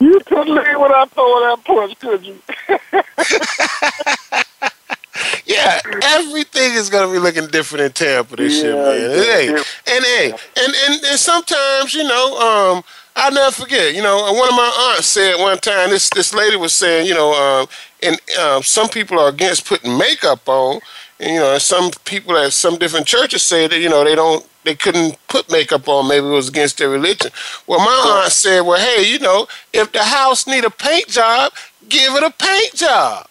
[0.00, 2.38] You couldn't leave without throwing that punch, could you?
[5.46, 9.00] Yeah, everything is gonna be looking different in Tampa this year, Yeah, man.
[9.00, 9.62] yeah, hey, yeah.
[9.94, 12.38] and hey, and, and and sometimes, you know,
[12.76, 13.94] um, I'll never forget.
[13.94, 15.90] You know, one of my aunts said one time.
[15.90, 17.66] This this lady was saying, you know, um,
[18.02, 20.80] and um, some people are against putting makeup on,
[21.18, 24.46] and you know, some people at some different churches say that you know they don't.
[24.64, 26.08] They couldn't put makeup on.
[26.08, 27.30] Maybe it was against their religion.
[27.66, 31.52] Well, my aunt said, "Well, hey, you know, if the house need a paint job,
[31.88, 33.28] give it a paint job."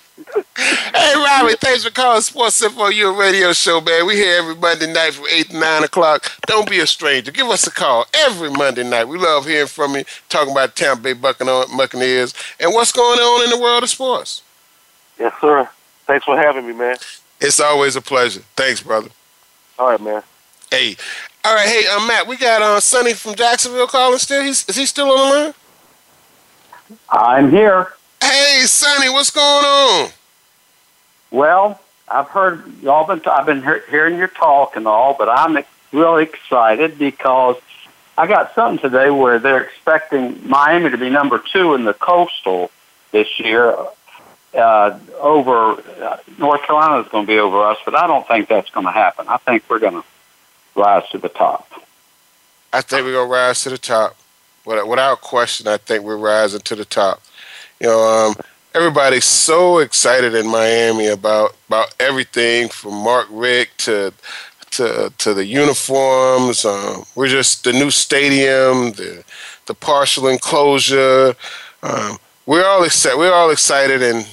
[0.34, 4.06] Hey, Robbie, thanks for calling Sports Info, your radio show, man.
[4.06, 6.30] We here every Monday night from 8 to 9 o'clock.
[6.46, 7.30] Don't be a stranger.
[7.30, 9.04] Give us a call every Monday night.
[9.06, 13.44] We love hearing from you, talking about Tampa Bay Buccaneer- Buccaneers and what's going on
[13.44, 14.42] in the world of sports.
[15.18, 15.68] Yes, sir.
[16.06, 16.96] Thanks for having me, man.
[17.40, 18.42] It's always a pleasure.
[18.56, 19.10] Thanks, brother.
[19.78, 20.22] All right, man.
[20.70, 20.96] Hey,
[21.44, 24.42] all right, hey, uh, Matt, we got uh, Sonny from Jacksonville calling still.
[24.42, 25.54] He's, is he still on the line?
[27.10, 27.92] I'm here.
[28.28, 30.10] Hey, Sonny, what's going on?
[31.30, 33.22] Well, I've heard y'all been.
[33.26, 37.56] I've been he- hearing your talk and all, but I'm ex- really excited because
[38.18, 42.70] I got something today where they're expecting Miami to be number two in the Coastal
[43.12, 43.74] this year.
[44.54, 48.48] Uh, over uh, North Carolina is going to be over us, but I don't think
[48.48, 49.26] that's going to happen.
[49.28, 50.04] I think we're going to
[50.74, 51.66] rise to the top.
[52.74, 54.16] I think we're gonna rise to the top.
[54.66, 57.22] Without question, I think we're rising to the top.
[57.80, 58.34] You know, um,
[58.74, 64.12] everybody's so excited in Miami about about everything from Mark Richt to
[64.72, 66.64] to to the uniforms.
[66.64, 69.24] Um, we're just the new stadium, the
[69.66, 71.34] the partial enclosure.
[71.82, 73.18] Um, we're all excited.
[73.18, 74.26] We're all excited, and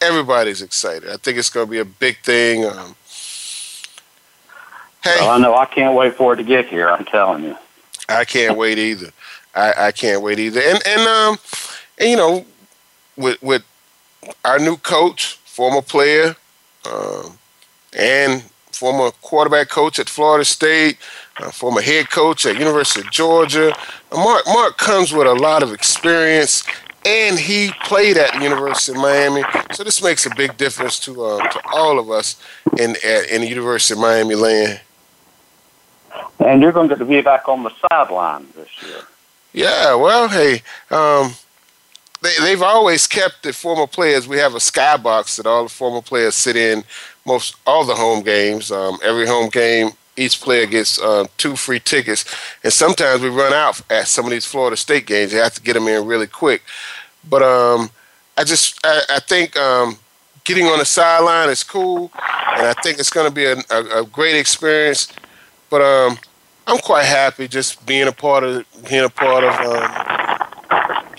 [0.00, 1.10] everybody's excited.
[1.10, 2.64] I think it's going to be a big thing.
[2.64, 2.96] Um,
[5.04, 6.88] hey, Well, I know I can't wait for it to get here.
[6.88, 7.56] I'm telling you.
[8.08, 9.10] I can't wait either.
[9.54, 10.60] I, I can't wait either.
[10.60, 11.38] And and um
[11.98, 12.44] and you know
[13.18, 13.62] with with
[14.44, 16.36] our new coach, former player,
[16.90, 17.38] um,
[17.98, 18.42] and
[18.72, 20.98] former quarterback coach at Florida State,
[21.38, 23.72] uh, former head coach at University of Georgia.
[24.12, 26.64] Mark Mark comes with a lot of experience,
[27.04, 29.42] and he played at the University of Miami.
[29.72, 32.40] So this makes a big difference to uh, to all of us
[32.78, 34.80] in at, in the University of Miami land.
[36.40, 39.02] And you're going to be back on the sideline this year.
[39.52, 41.32] Yeah, well, hey, um,
[42.22, 44.26] they, they've always kept the former players.
[44.26, 46.84] We have a skybox that all the former players sit in
[47.24, 48.70] most all the home games.
[48.70, 52.24] Um, every home game each player gets uh, two free tickets,
[52.64, 55.32] and sometimes we run out at some of these Florida State games.
[55.32, 56.62] You have to get them in really quick.
[57.28, 57.90] But um,
[58.36, 59.96] I just I, I think um,
[60.44, 62.10] getting on the sideline is cool,
[62.56, 65.12] and I think it's going to be a, a, a, great experience.
[65.70, 66.18] But um,
[66.66, 70.07] I'm quite happy just being a part of being a part of um,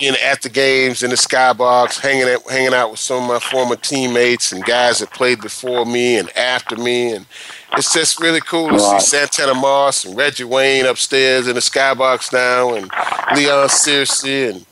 [0.00, 3.38] being at the games in the skybox, hanging out, hanging out with some of my
[3.38, 7.26] former teammates and guys that played before me and after me, and
[7.74, 12.32] it's just really cool to see Santana Moss and Reggie Wayne upstairs in the skybox
[12.32, 12.90] now, and
[13.36, 14.66] Leon Searcy, and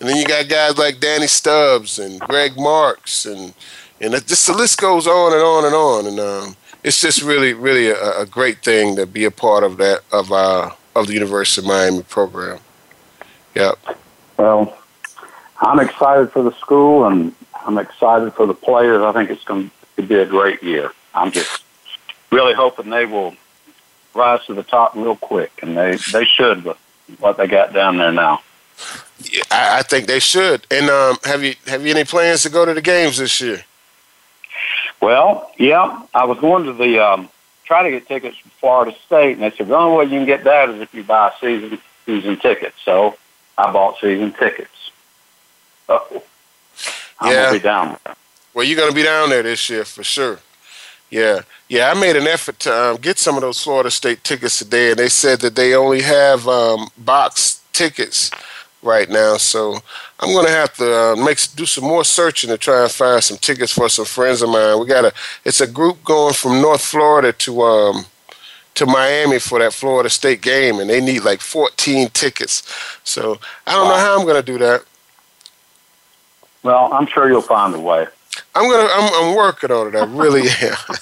[0.00, 3.54] and then you got guys like Danny Stubbs and Greg Marks and
[4.00, 6.06] and just the list goes on and on and on.
[6.06, 9.78] And um, it's just really, really a, a, great thing to be a part of
[9.78, 12.58] that of uh, of the University of Miami program.
[13.54, 13.78] Yep.
[14.36, 14.76] Well,
[15.60, 17.34] I'm excited for the school and
[17.66, 19.02] I'm excited for the players.
[19.02, 20.90] I think it's going to be a great year.
[21.14, 21.62] I'm just
[22.30, 23.34] really hoping they will
[24.14, 26.78] rise to the top real quick, and they they should with
[27.18, 28.42] what they got down there now.
[29.18, 30.66] Yeah, I, I think they should.
[30.70, 33.64] And um, have you have you any plans to go to the games this year?
[35.00, 37.28] Well, yeah, I was going to the um,
[37.64, 40.26] try to get tickets from Florida State, and they said the only way you can
[40.26, 42.76] get that is if you buy season season tickets.
[42.84, 43.16] So
[43.56, 44.90] I bought season tickets.
[45.88, 46.22] Oh,
[47.20, 47.44] I'm yeah.
[47.44, 48.16] gonna be down there.
[48.52, 50.38] Well, you're gonna be down there this year for sure.
[51.10, 51.90] Yeah, yeah.
[51.90, 54.98] I made an effort to um, get some of those Florida State tickets today, and
[54.98, 58.30] they said that they only have um, box tickets
[58.82, 59.36] right now.
[59.36, 59.78] So
[60.20, 63.22] I'm going to have to uh, make do some more searching to try and find
[63.22, 64.78] some tickets for some friends of mine.
[64.78, 65.12] We got a
[65.44, 68.06] it's a group going from North Florida to um
[68.74, 72.62] to Miami for that Florida State game, and they need like 14 tickets.
[73.04, 73.94] So I don't wow.
[73.94, 74.84] know how I'm going to do that.
[76.62, 78.06] Well, I'm sure you'll find a way.
[78.54, 78.88] I'm gonna.
[78.90, 79.96] I'm, I'm working on it.
[79.96, 80.96] I really am.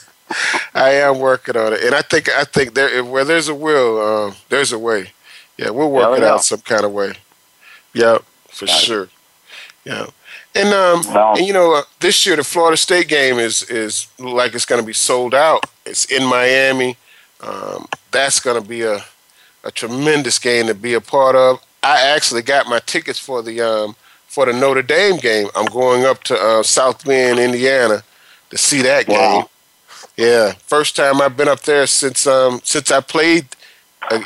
[0.75, 4.01] I am working on it, and I think I think there where there's a will,
[4.01, 5.12] um, there's a way.
[5.57, 7.14] Yeah, we'll work yeah, it out some kind of way.
[7.95, 8.18] Yeah,
[8.49, 9.03] for Got sure.
[9.05, 9.11] It.
[9.85, 10.07] Yeah.
[10.55, 14.09] And um, well, and you know, uh, this year the Florida State game is is
[14.18, 15.64] like it's going to be sold out.
[15.87, 16.97] It's in Miami.
[17.43, 19.05] Um, that's going to be a
[19.64, 21.64] a tremendous game to be a part of.
[21.82, 25.49] I actually got my tickets for the um, for the Notre Dame game.
[25.55, 28.03] I'm going up to uh, South Bend, Indiana,
[28.51, 29.40] to see that wow.
[29.40, 29.47] game.
[30.16, 33.47] Yeah, first time I've been up there since um, since I played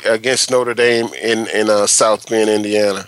[0.05, 3.07] against Notre Dame in in uh, South Bend, Indiana.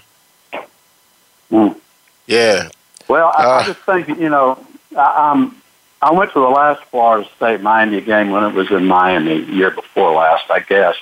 [1.52, 1.80] Mm.
[2.28, 2.70] Yeah.
[3.08, 4.64] Well, I, uh, I just think you know,
[4.96, 5.59] I, um,
[6.02, 9.72] I went to the last Florida State Miami game when it was in Miami year
[9.72, 10.96] before last, I guess,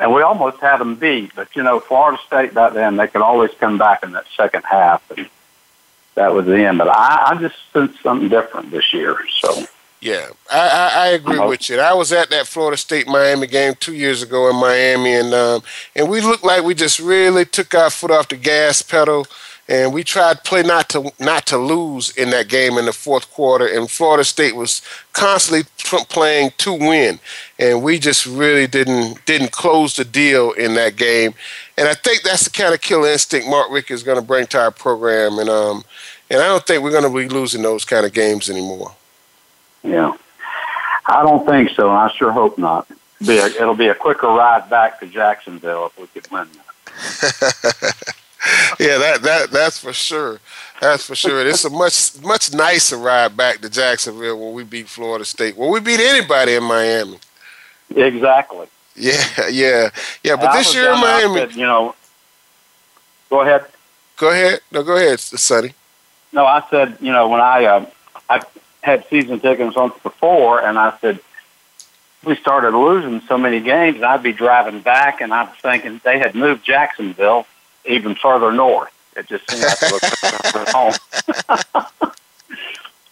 [0.00, 1.34] and we almost had them beat.
[1.34, 4.64] But you know, Florida State back then they could always come back in that second
[4.64, 5.28] half, and
[6.16, 6.78] that was the end.
[6.78, 9.18] But I, I just sensed something different this year.
[9.40, 9.66] So
[10.04, 11.48] yeah, I, I, I agree uh-huh.
[11.48, 11.80] with you.
[11.80, 15.62] I was at that Florida State Miami game two years ago in Miami, and um,
[15.96, 19.26] and we looked like we just really took our foot off the gas pedal,
[19.68, 22.92] and we tried to play not to not to lose in that game in the
[22.92, 23.66] fourth quarter.
[23.66, 25.64] And Florida State was constantly
[26.08, 27.18] playing to win,
[27.58, 31.34] and we just really didn't didn't close the deal in that game.
[31.78, 34.46] And I think that's the kind of killer instinct Mark Richt is going to bring
[34.48, 35.84] to our program, and um,
[36.30, 38.94] and I don't think we're going to be losing those kind of games anymore.
[39.82, 40.12] Yeah.
[41.06, 42.86] I don't think so, and I sure hope not.
[43.20, 46.48] It'll be a, it'll be a quicker ride back to Jacksonville if we could win
[46.54, 48.14] that.
[48.78, 50.40] yeah, that that that's for sure.
[50.80, 51.46] That's for sure.
[51.46, 55.56] It's a much much nicer ride back to Jacksonville when we beat Florida State.
[55.56, 57.18] When we beat anybody in Miami.
[57.94, 58.66] Exactly.
[58.96, 59.90] Yeah, yeah,
[60.22, 60.36] yeah.
[60.36, 61.94] But this year in Miami, said, you know,
[63.30, 63.66] go ahead.
[64.16, 64.60] Go ahead.
[64.70, 65.72] No, go ahead, Sonny.
[66.32, 67.86] No, I said, you know, when I uh,
[68.28, 68.42] I
[68.82, 71.20] had season tickets once before, and I said,
[72.24, 76.00] we started losing so many games, and I'd be driving back, and I was thinking
[76.04, 77.46] they had moved Jacksonville
[77.86, 78.90] even further north.
[79.16, 80.94] It just seems like it home.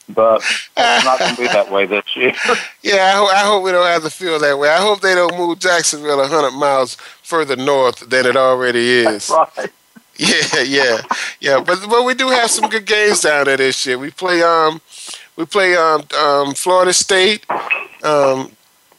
[0.09, 0.43] but
[0.77, 2.35] it's not going to be that way this year.
[2.83, 4.69] yeah, I, ho- I, hope we don't have to feel that way.
[4.69, 9.29] I hope they don't move Jacksonville 100 miles further north than it already is.
[9.29, 9.71] That's right.
[10.17, 11.01] Yeah, yeah,
[11.41, 11.61] yeah.
[11.65, 13.99] But but we do have some good games down there this year.
[13.99, 14.81] We play um
[15.37, 17.47] we play um, um, Florida State
[18.03, 18.53] um,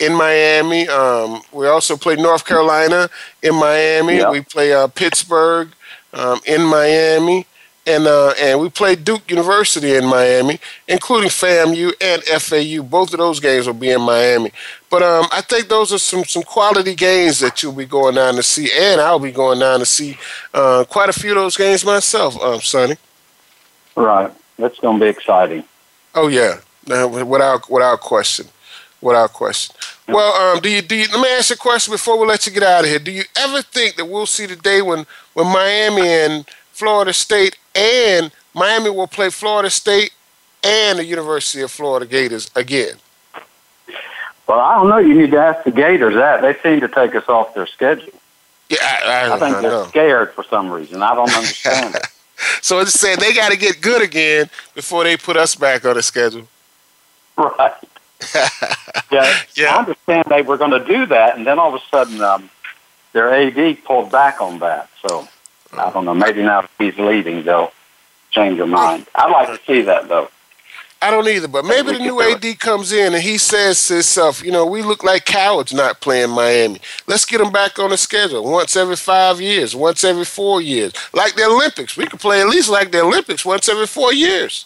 [0.06, 0.88] in Miami.
[0.88, 3.10] Um, we also play North Carolina
[3.42, 4.24] in Miami.
[4.26, 5.70] We play uh, Pittsburgh
[6.14, 7.46] um, in Miami.
[7.86, 12.82] And, uh, and we play Duke University in Miami, including FAMU and FAU.
[12.82, 14.54] Both of those games will be in Miami.
[14.90, 18.36] But um, I think those are some, some quality games that you'll be going down
[18.36, 20.18] to see, and I'll be going down to see
[20.54, 22.96] uh, quite a few of those games myself, um, Sonny.
[23.98, 24.32] Right.
[24.58, 25.66] That's going to be exciting.
[26.16, 28.48] Oh yeah, without without question,
[29.04, 29.76] without question.
[30.08, 32.46] Well, um, do you do you, let me ask you a question before we let
[32.46, 33.00] you get out of here.
[33.00, 37.58] Do you ever think that we'll see the day when when Miami and Florida State
[37.76, 40.12] and Miami will play Florida State
[40.64, 42.96] and the University of Florida Gators again?
[44.48, 44.98] Well, I don't know.
[44.98, 46.42] You need to ask the Gators that.
[46.42, 48.14] They seem to take us off their schedule.
[48.70, 49.86] Yeah, I, I think I they're know.
[49.86, 51.02] scared for some reason.
[51.02, 52.08] I don't understand it.
[52.62, 55.96] So it's saying they got to get good again before they put us back on
[55.96, 56.48] the schedule.
[57.38, 57.74] Right.
[59.12, 62.22] yeah, I understand they were going to do that, and then all of a sudden,
[62.22, 62.50] um,
[63.14, 64.90] their AD pulled back on that.
[65.08, 65.28] So
[65.74, 66.14] I don't know.
[66.14, 67.72] Maybe now he's leaving, they'll
[68.32, 69.08] change their mind.
[69.16, 70.30] I'd like to see that though.
[71.04, 74.42] I don't either, but maybe the new AD comes in and he says to himself,
[74.42, 76.80] you know, we look like cowards not playing Miami.
[77.08, 80.94] Let's get them back on the schedule once every five years, once every four years.
[81.12, 81.98] Like the Olympics.
[81.98, 84.66] We could play at least like the Olympics once every four years.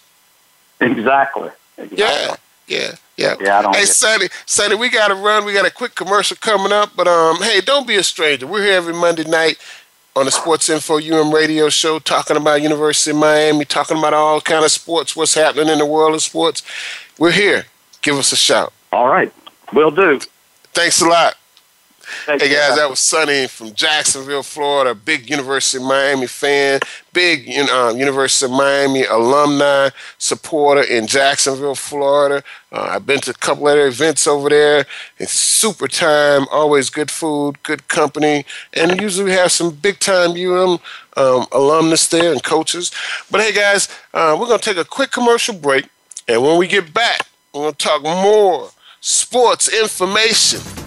[0.80, 1.50] Exactly.
[1.92, 2.36] Yeah,
[2.68, 3.36] yeah, yeah.
[3.40, 5.44] Yeah, I don't Hey, Sonny, Sonny, we got to run.
[5.44, 8.48] We got a quick commercial coming up, but um, hey, don't be a stranger.
[8.48, 9.58] We're here every Monday night
[10.16, 14.40] on the Sports Info UM radio show, talking about University of Miami, talking about all
[14.40, 16.64] kind of sports, what's happening in the world of sports.
[17.18, 17.66] We're here.
[18.02, 18.72] Give us a shout.
[18.92, 19.34] All right,
[19.74, 20.20] will do.
[20.74, 21.36] Thanks a lot.
[22.26, 24.96] Hey guys, that was Sonny from Jacksonville, Florida.
[24.96, 26.80] Big University of Miami fan,
[27.12, 32.44] big um, University of Miami alumni supporter in Jacksonville, Florida.
[32.72, 34.86] Uh, I've been to a couple of their events over there.
[35.18, 40.32] It's super time, always good food, good company, and usually we have some big time
[40.32, 40.80] UM
[41.18, 42.90] um, alumnus there and coaches.
[43.30, 45.88] But hey guys, uh, we're gonna take a quick commercial break,
[46.28, 48.70] and when we get back, we're gonna talk more
[49.02, 50.87] sports information.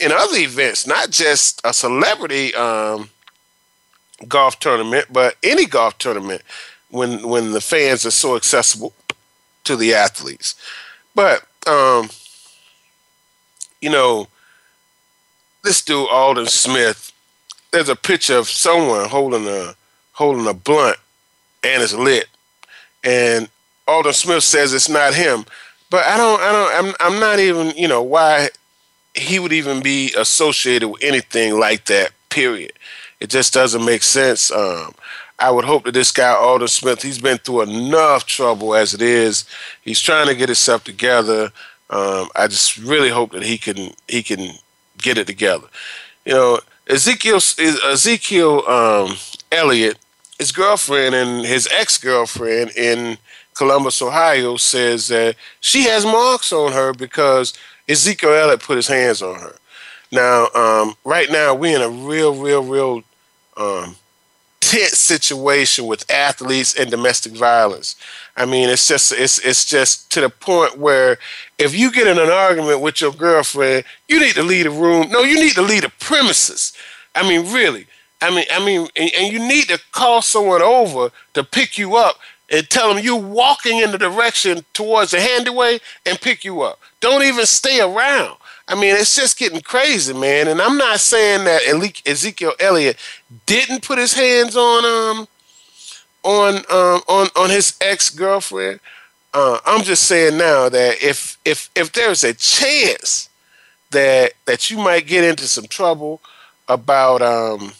[0.00, 3.10] in other events, not just a celebrity um,
[4.26, 6.40] golf tournament, but any golf tournament
[6.88, 8.94] when when the fans are so accessible
[9.64, 10.54] to the athletes.
[11.14, 12.08] But um,
[13.84, 14.26] you know,
[15.62, 17.12] this dude Aldon Smith,
[17.70, 19.74] there's a picture of someone holding a
[20.12, 20.96] holding a blunt
[21.62, 22.28] and it's lit.
[23.04, 23.48] and
[23.86, 25.44] Aldon Smith says it's not him.
[25.90, 28.48] But I don't, I don't, I'm, I'm not even, you know, why
[29.14, 32.12] he would even be associated with anything like that.
[32.30, 32.72] Period.
[33.20, 34.50] It just doesn't make sense.
[34.50, 34.94] Um,
[35.38, 39.02] I would hope that this guy Aldon Smith, he's been through enough trouble as it
[39.02, 39.44] is.
[39.82, 41.52] He's trying to get himself together.
[41.90, 44.54] Um, I just really hope that he can he can
[44.98, 45.66] get it together.
[46.24, 49.16] You know, Ezekiel Ezekiel um,
[49.52, 49.98] Elliott,
[50.38, 53.18] his girlfriend and his ex girlfriend in
[53.54, 57.54] Columbus, Ohio, says that she has marks on her because
[57.88, 59.56] Ezekiel Elliott put his hands on her.
[60.10, 63.02] Now, um, right now, we're in a real, real, real
[63.56, 63.96] um,
[64.80, 67.96] situation with athletes and domestic violence.
[68.36, 71.18] I mean, it's just it's it's just to the point where
[71.58, 75.10] if you get in an argument with your girlfriend, you need to leave the room.
[75.10, 76.72] No, you need to leave the premises.
[77.14, 77.86] I mean, really.
[78.20, 81.96] I mean, I mean, and, and you need to call someone over to pick you
[81.96, 82.18] up
[82.50, 86.78] and tell them you're walking in the direction towards the handyway and pick you up.
[87.00, 88.36] Don't even stay around.
[88.66, 90.48] I mean, it's just getting crazy, man.
[90.48, 91.62] And I'm not saying that
[92.06, 92.96] Ezekiel Elliott
[93.46, 95.28] didn't put his hands on um
[96.22, 98.80] on um on on his ex girlfriend.
[99.34, 103.28] Uh, I'm just saying now that if if if there's a chance
[103.90, 106.20] that that you might get into some trouble
[106.68, 107.72] about um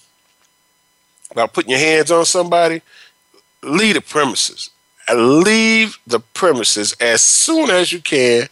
[1.31, 2.83] about putting your hands on somebody,
[3.63, 4.71] leave the premises.
[5.15, 8.49] Leave the premises as soon as you can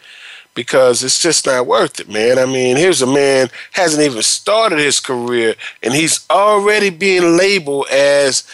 [0.55, 2.39] because it's just not worth it, man.
[2.39, 7.87] I mean, here's a man hasn't even started his career and he's already being labeled
[7.91, 8.45] as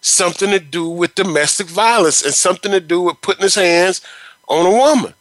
[0.00, 4.00] something to do with domestic violence and something to do with putting his hands
[4.48, 5.14] on a woman.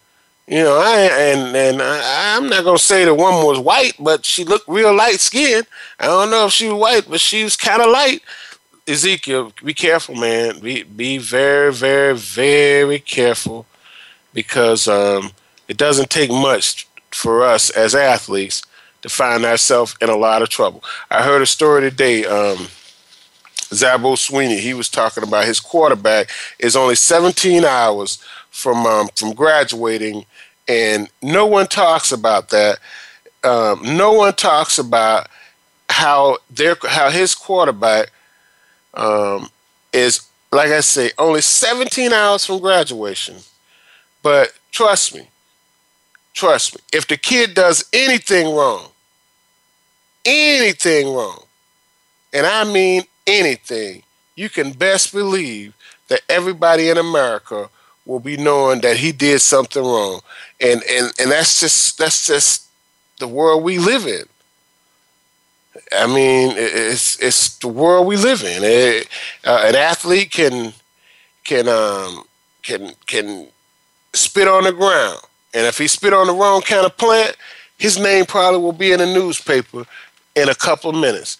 [0.48, 4.26] You know, I and and I, I'm not gonna say the woman was white, but
[4.26, 5.68] she looked real light skinned.
[6.00, 8.22] I don't know if she was white, but she was kind of light.
[8.88, 10.60] Ezekiel, be careful, man.
[10.60, 13.66] Be be very, very, very careful
[14.34, 15.32] because um,
[15.72, 18.62] it doesn't take much for us as athletes
[19.04, 20.84] to find ourselves in a lot of trouble.
[21.10, 22.26] I heard a story today.
[22.26, 22.68] Um,
[23.70, 29.32] Dabo Swinney, he was talking about his quarterback is only 17 hours from um, from
[29.34, 30.26] graduating,
[30.68, 32.80] and no one talks about that.
[33.46, 35.30] Um, no one talks about
[35.90, 38.12] how their how his quarterback
[38.94, 39.48] um,
[39.94, 43.38] is like I say only 17 hours from graduation.
[44.22, 45.30] But trust me,
[46.34, 46.82] Trust me.
[46.94, 48.88] If the kid does anything wrong,
[50.26, 51.44] anything wrong,
[52.34, 54.04] and I mean anything,
[54.36, 55.74] you can best believe
[56.08, 57.70] that everybody in America
[58.06, 60.22] will be knowing that he did something wrong.
[60.60, 62.68] And and and that's just that's just
[63.20, 64.24] the world we live in.
[65.94, 68.64] I mean, it's it's the world we live in.
[68.64, 69.08] It,
[69.46, 70.74] uh, an athlete can
[71.44, 72.24] can um,
[72.64, 73.48] can can
[74.14, 75.20] spit on the ground
[75.54, 77.36] and if he spit on the wrong kind of plant,
[77.78, 79.86] his name probably will be in the newspaper
[80.36, 81.38] in a couple of minutes.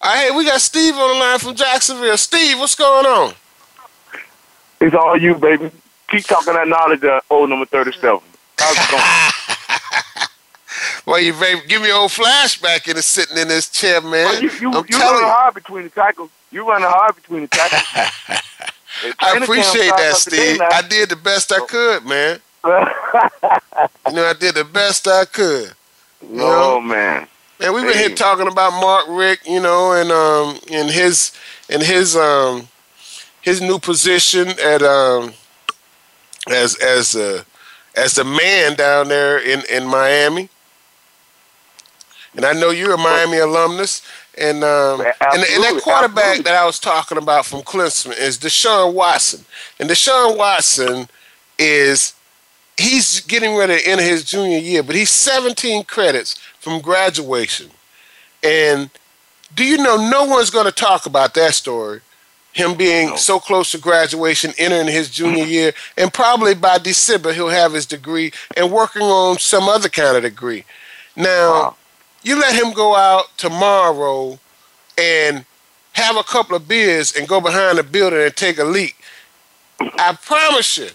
[0.00, 2.16] All right, we got Steve on the line from Jacksonville.
[2.16, 3.34] Steve, what's going on?
[4.80, 5.70] It's all you, baby.
[6.08, 8.20] Keep talking that knowledge of old number 37.
[8.58, 10.28] How's it going?
[11.06, 14.10] well, you baby, give me an old flashback into sitting in this chair, man.
[14.10, 16.30] Well, you you, you running hard between the tackles.
[16.50, 17.82] You running hard between the tackles.
[19.20, 20.60] I appreciate that, Steve.
[20.60, 25.72] I did the best I could, man you know, I did the best I could.
[26.22, 26.80] You oh know?
[26.80, 27.28] man.
[27.60, 31.32] And we've been here talking about Mark Richt, you know, and um in his
[31.68, 32.68] in his um
[33.40, 35.32] his new position at um
[36.48, 37.44] as as a
[37.96, 40.48] as the man down there in in Miami.
[42.36, 44.02] And I know you're a Miami alumnus,
[44.36, 46.42] and um, and, and, that quarterback absolutely.
[46.42, 49.44] that I was talking about from Clemson is Deshaun Watson,
[49.80, 51.08] and Deshaun Watson
[51.58, 52.14] is
[52.78, 57.70] he's getting ready to enter his junior year, but he's 17 credits from graduation.
[58.42, 58.88] And
[59.54, 62.00] do you know no one's going to talk about that story?
[62.52, 63.16] Him being no.
[63.16, 67.84] so close to graduation, entering his junior year, and probably by December he'll have his
[67.84, 70.64] degree and working on some other kind of degree.
[71.16, 71.76] Now, wow.
[72.22, 74.38] you let him go out tomorrow
[74.96, 75.44] and
[75.92, 78.96] have a couple of beers and go behind the building and take a leak.
[79.80, 80.88] I promise you,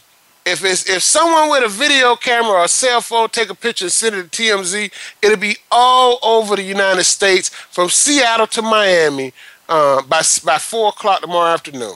[0.45, 3.85] if it's if someone with a video camera or a cell phone take a picture
[3.85, 4.91] and send it to TMZ,
[5.21, 9.33] it'll be all over the United States from Seattle to Miami
[9.69, 11.95] uh, by by four o'clock tomorrow afternoon.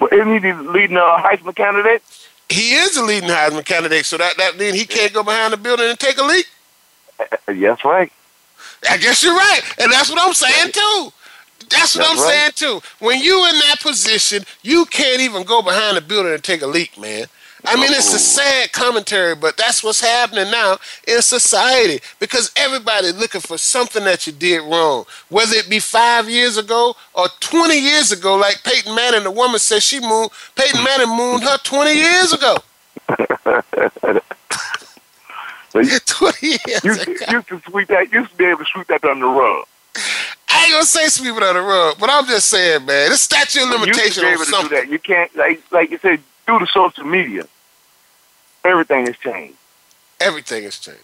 [0.00, 2.02] Well, isn't he the leading uh, Heisman candidate?
[2.48, 5.56] He is the leading Heisman candidate, so that that means he can't go behind the
[5.56, 6.46] building and take a leak.
[7.20, 8.10] Uh, yes, right.
[8.88, 11.12] I guess you're right, and that's what I'm saying too.
[11.68, 12.52] That's what That's I'm right.
[12.56, 12.80] saying too.
[12.98, 16.66] When you in that position, you can't even go behind the building and take a
[16.66, 17.26] leak, man.
[17.64, 23.16] I mean, it's a sad commentary, but that's what's happening now in society because everybody's
[23.18, 27.78] looking for something that you did wrong, whether it be five years ago or 20
[27.78, 28.36] years ago.
[28.36, 32.56] Like Peyton Manning, the woman said she mooned, Peyton Manning mooned her 20 years ago.
[35.74, 37.24] You, 20 years you, ago.
[37.30, 38.10] you can sweep that.
[38.12, 39.64] You used to be able to sweep that under the rug.
[40.60, 43.22] I ain't gonna say sweep it under the rug, but I'm just saying, man, this
[43.22, 44.78] statute of You limitation be on able to do something.
[44.78, 44.88] that.
[44.90, 47.46] You can't, like, like you said, due to social media,
[48.64, 49.56] everything has changed.
[50.20, 51.00] Everything has changed.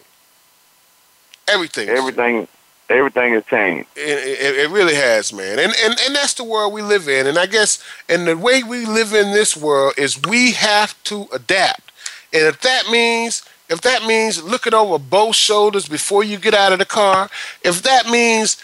[1.49, 1.89] Everything.
[1.89, 2.49] Everything,
[2.91, 3.89] everything has changed.
[3.97, 5.59] It, it, it really has, man.
[5.59, 7.27] And, and and that's the world we live in.
[7.27, 11.29] And I guess and the way we live in this world is we have to
[11.33, 11.93] adapt.
[12.33, 16.73] And if that means if that means looking over both shoulders before you get out
[16.73, 17.31] of the car,
[17.63, 18.63] if that means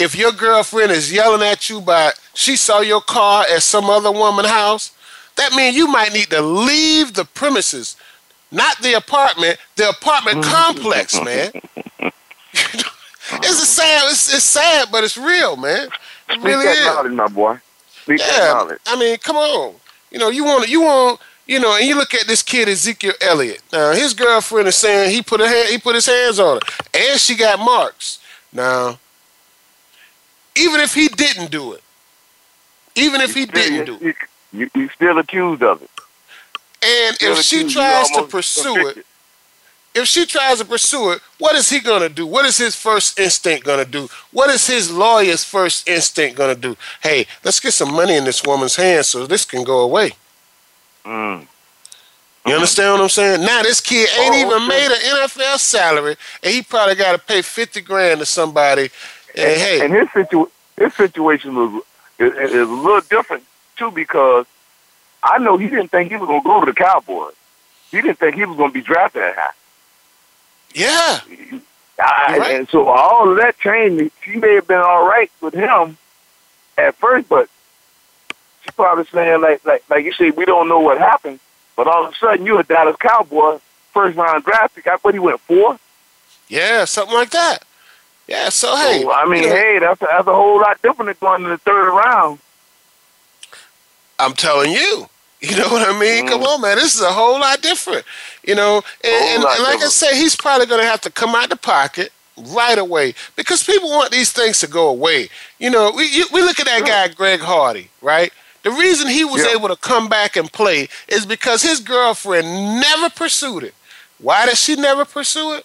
[0.00, 4.10] if your girlfriend is yelling at you by she saw your car at some other
[4.12, 4.92] woman's house,
[5.36, 7.96] that means you might need to leave the premises,
[8.50, 11.52] not the apartment, the apartment complex, man.
[13.32, 14.10] It's a sad.
[14.10, 15.88] It's, it's sad, but it's real, man.
[16.28, 16.84] It Speak really that is.
[16.84, 17.58] knowledge, my boy.
[18.02, 18.80] Speak that Yeah, knowledge.
[18.86, 19.74] I mean, come on.
[20.10, 23.12] You know, you want you want you know, and you look at this kid Ezekiel
[23.20, 23.62] Elliott.
[23.72, 26.60] Now, his girlfriend is saying he put a hand, he put his hands on her,
[26.94, 28.18] and she got marks.
[28.52, 28.98] Now,
[30.56, 31.82] even if he didn't do it,
[32.96, 34.16] even if he didn't do it,
[34.52, 35.90] You, you still accused of it.
[36.82, 38.96] and if she tries to pursue convicted.
[38.98, 39.06] it,
[39.92, 42.26] if she tries to pursue it, what is he gonna do?
[42.26, 44.08] What is his first instinct gonna do?
[44.32, 46.76] What is his lawyer's first instinct gonna do?
[47.02, 50.12] Hey, let's get some money in this woman's hands so this can go away.
[51.04, 51.46] Mm.
[52.46, 53.40] You understand what I'm saying?
[53.42, 54.68] Now this kid ain't Oh, even okay.
[54.68, 58.90] made an NFL salary, and he probably got to pay fifty grand to somebody.
[59.36, 61.82] And hey, And his situ his situation was
[62.18, 63.44] is, is a little different
[63.76, 64.46] too because
[65.22, 67.34] I know he didn't think he was gonna go to the Cowboys.
[67.90, 69.54] He didn't think he was gonna be drafted that high.
[70.74, 71.20] yeah,
[71.98, 72.54] I, right.
[72.56, 74.12] And so all of that changed.
[74.24, 75.98] She may have been all right with him
[76.78, 77.48] at first, but
[78.62, 81.40] she's probably saying like like like you said, we don't know what happened.
[81.76, 83.58] But all of a sudden, you're a Dallas Cowboy,
[83.92, 84.86] first round draft pick.
[84.86, 85.78] I what he went four.
[86.48, 87.64] yeah, something like that.
[88.30, 91.16] Yeah, so hey, So, I mean, hey, that's a, that's a whole lot different than
[91.28, 92.38] going to the third round.
[94.18, 95.08] I'm telling you.
[95.42, 96.26] You know what I mean?
[96.26, 96.28] Mm.
[96.28, 96.76] Come on, man.
[96.76, 98.04] This is a whole lot different.
[98.46, 99.92] You know, and, and, and like I different.
[99.92, 102.12] said, he's probably going to have to come out the pocket
[102.54, 105.28] right away because people want these things to go away.
[105.58, 108.30] You know, we you, we look at that guy Greg Hardy, right?
[108.62, 109.52] The reason he was Yeah.
[109.56, 112.46] able to come back and play is because his girlfriend
[112.80, 113.74] never pursued it.
[114.18, 115.64] Why did she never pursue it?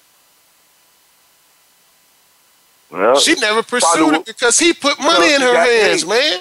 [2.96, 6.10] Well, She never pursued it because he put money Well, in her hands, paid.
[6.10, 6.40] man.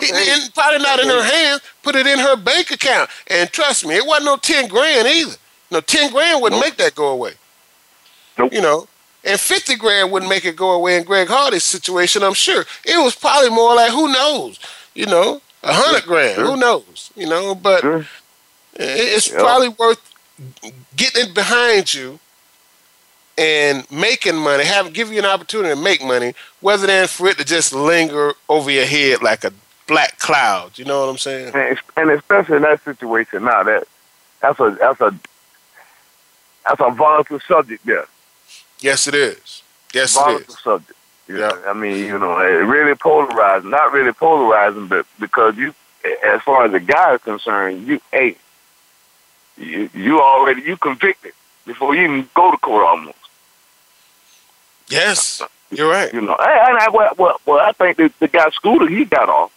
[0.00, 3.10] He- and probably not in her hands, put it in her bank account.
[3.28, 5.36] And trust me, it wasn't no 10 grand either.
[5.70, 7.34] No, 10 grand wouldn't make that go away.
[8.38, 8.52] Nope.
[8.52, 8.86] You know,
[9.24, 12.64] and 50 grand wouldn't make it go away in Greg Hardy's situation, I'm sure.
[12.84, 14.58] It was probably more like, who knows?
[14.94, 16.44] You know, a 100 grand, Sure.
[16.46, 17.10] who knows?
[17.16, 18.06] You know, but Sure.
[18.74, 19.38] it's Yep.
[19.38, 20.00] probably worth
[20.96, 22.18] getting it behind you
[23.38, 27.38] and making money, have give you an opportunity to make money, rather than for it
[27.38, 29.52] to just linger over your head like a
[29.86, 30.76] black cloud.
[30.78, 31.54] You know what I'm saying?
[31.54, 33.84] and, and especially in that situation now, that
[34.42, 35.14] that's a that's a
[36.66, 38.06] that's a volatile subject there.
[38.80, 39.62] Yes, it is.
[39.94, 40.58] Yes, it volatile is.
[40.58, 40.98] subject.
[41.28, 43.70] You know, I mean, you know, it really polarizing.
[43.70, 45.74] Not really polarizing, but because you,
[46.24, 48.36] as far as the guy is concerned, you, hey,
[49.58, 51.32] you, you already you convicted
[51.66, 53.17] before you even go to court almost.
[54.88, 56.12] Yes, you're right.
[56.12, 59.04] You know, hey, and I, well, well, well, I think the, the guy Scooter he
[59.04, 59.52] got off.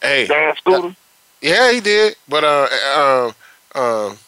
[0.00, 0.94] Hey, Dan Scooter.
[1.42, 2.16] yeah, he did.
[2.28, 3.32] But uh,
[3.76, 4.18] um, um,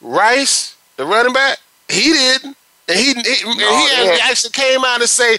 [0.00, 2.56] Rice, the running back, he didn't,
[2.88, 4.18] and he, he, and he yeah.
[4.22, 5.38] actually came out and say,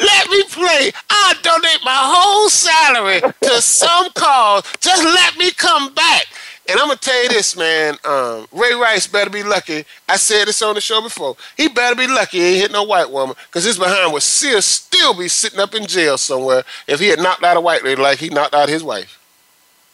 [0.00, 0.92] "Let me play.
[1.10, 4.62] I'll donate my whole salary to some cause.
[4.80, 6.26] Just let me come back."
[6.68, 7.96] And I'm gonna tell you this, man.
[8.04, 9.84] Um, Ray Rice better be lucky.
[10.08, 11.36] I said this on the show before.
[11.56, 14.60] He better be lucky he ain't hit no white woman, cause his behind would still
[14.62, 18.02] still be sitting up in jail somewhere if he had knocked out a white lady
[18.02, 19.20] like he knocked out his wife.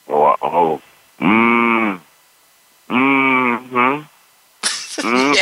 [0.08, 0.82] Oh, oh,
[1.20, 2.00] mm,
[2.88, 4.08] mm, mm.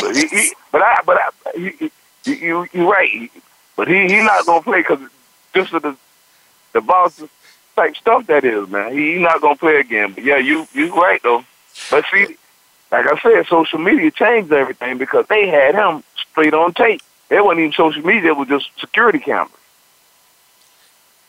[0.01, 1.91] But he, he, but I, but I, he,
[2.25, 3.31] you, you right.
[3.75, 4.99] But he, he not gonna play because
[5.53, 5.95] just of the,
[6.73, 7.21] the boss
[7.81, 8.93] type stuff that is, man.
[8.93, 10.13] He, he not gonna play again.
[10.13, 11.43] But yeah, you, you right though.
[11.89, 12.37] But see,
[12.91, 17.01] like I said, social media changed everything because they had him straight on tape.
[17.29, 19.51] It wasn't even social media; it was just security cameras.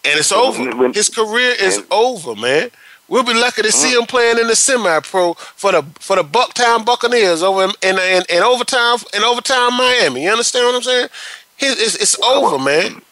[0.04, 0.88] and it's over.
[0.92, 2.70] His career is over, man.
[3.08, 4.00] We'll be lucky to see Mm-hmm.
[4.00, 8.22] him playing in the semi-pro for the for the Bucktown Buccaneers over in in, in,
[8.28, 10.24] in overtime in overtime Miami.
[10.24, 11.08] You understand what I'm saying?
[11.56, 13.02] His, it's, it's over, man.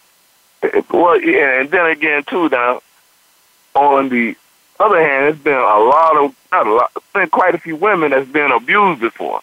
[0.91, 2.49] Well, yeah, and then again too.
[2.49, 2.80] Now,
[3.81, 4.37] on the
[4.78, 8.11] other hand, it's been a lot of not a lot, been quite a few women
[8.11, 9.41] that's been abused before,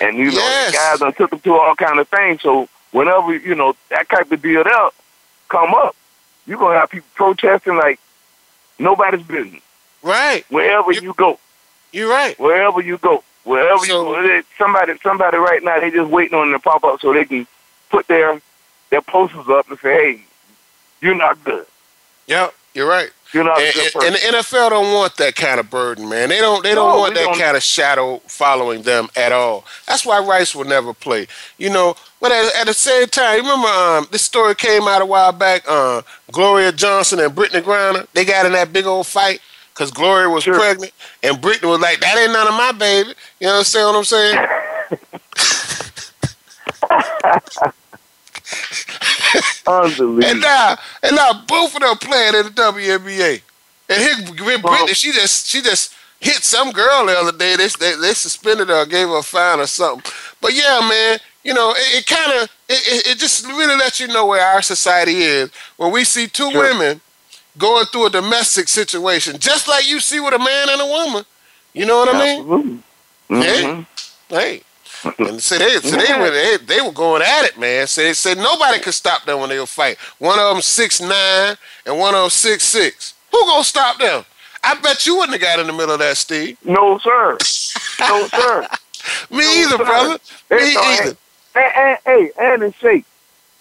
[0.00, 0.72] and you know, Yes.
[0.74, 2.42] guys done took them to all kind of things.
[2.42, 4.88] So whenever you know that type of deal there
[5.48, 5.94] come up,
[6.46, 7.98] you're gonna have people protesting like
[8.78, 9.62] nobody's business.
[10.02, 10.44] Right.
[10.50, 11.38] Wherever you go.
[11.92, 12.38] You're right.
[12.38, 13.22] Wherever you go.
[13.44, 14.42] Wherever you go.
[14.58, 17.46] Somebody somebody right now they just waiting on them to pop up so they can
[17.90, 18.40] put their
[18.90, 20.20] their posters up and say, Hey,
[21.00, 21.66] you're not good.
[22.26, 23.10] Yep, you're right.
[23.32, 23.74] You're not And,
[24.04, 26.28] and- the NFL don't want that kind of burden, man.
[26.28, 26.62] They don't.
[26.62, 27.38] They don't No, want that don't.
[27.38, 29.64] kind of shadow following them at all.
[29.88, 31.26] That's why Rice will never play.
[31.58, 31.96] You know.
[32.20, 35.64] But at, at the same time, remember um, this story came out a while back.
[35.68, 36.02] Uh,
[36.32, 38.06] Gloria Johnson and Brittney Griner.
[38.14, 39.40] They got in that big old fight
[39.74, 43.48] because Gloria was pregnant and Brittney was like, "That ain't none of my baby." You
[43.48, 44.46] understand what I'm saying?
[49.66, 50.24] Unbelievable.
[50.24, 53.42] And now, and now both of them playing in the WNBA.
[53.88, 54.14] And here,
[54.58, 57.56] Brittney, she just she just hit some girl the other day.
[57.56, 60.10] They they, they suspended her, or gave her a fine or something.
[60.40, 64.08] But yeah, man, you know, it, it kind of it, it, just really lets you
[64.08, 67.00] know where our society is when we see two women
[67.58, 71.24] going through a domestic situation, just like you see with a man and a woman.
[71.72, 72.44] You know what I mean?
[73.30, 73.86] Mhm.
[74.28, 74.62] Hey.
[75.18, 77.86] And so they, so they, were, they, they were going at it, man.
[77.86, 79.98] So they said nobody could stop them when they were fighting.
[80.18, 83.14] One of them six nine and one of them six six.
[83.30, 84.24] Who gonna stop them?
[84.62, 86.58] I bet you wouldn't have got in the middle of that, Steve.
[86.64, 87.38] No, sir.
[88.00, 88.66] No, sir.
[89.30, 89.84] Me either, sir.
[89.84, 90.18] brother.
[90.50, 91.16] Me It's either.
[91.54, 93.04] And, and, hey, and it's safe.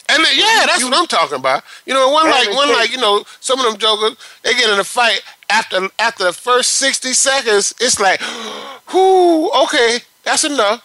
[0.09, 1.63] And then- yeah, that's what I'm talking about.
[1.85, 2.77] You know, one like one safe.
[2.77, 6.33] like you know, some of them jokers they get in a fight after after the
[6.33, 7.73] first sixty seconds.
[7.79, 8.21] It's like,
[8.93, 10.83] whoo, okay, that's enough.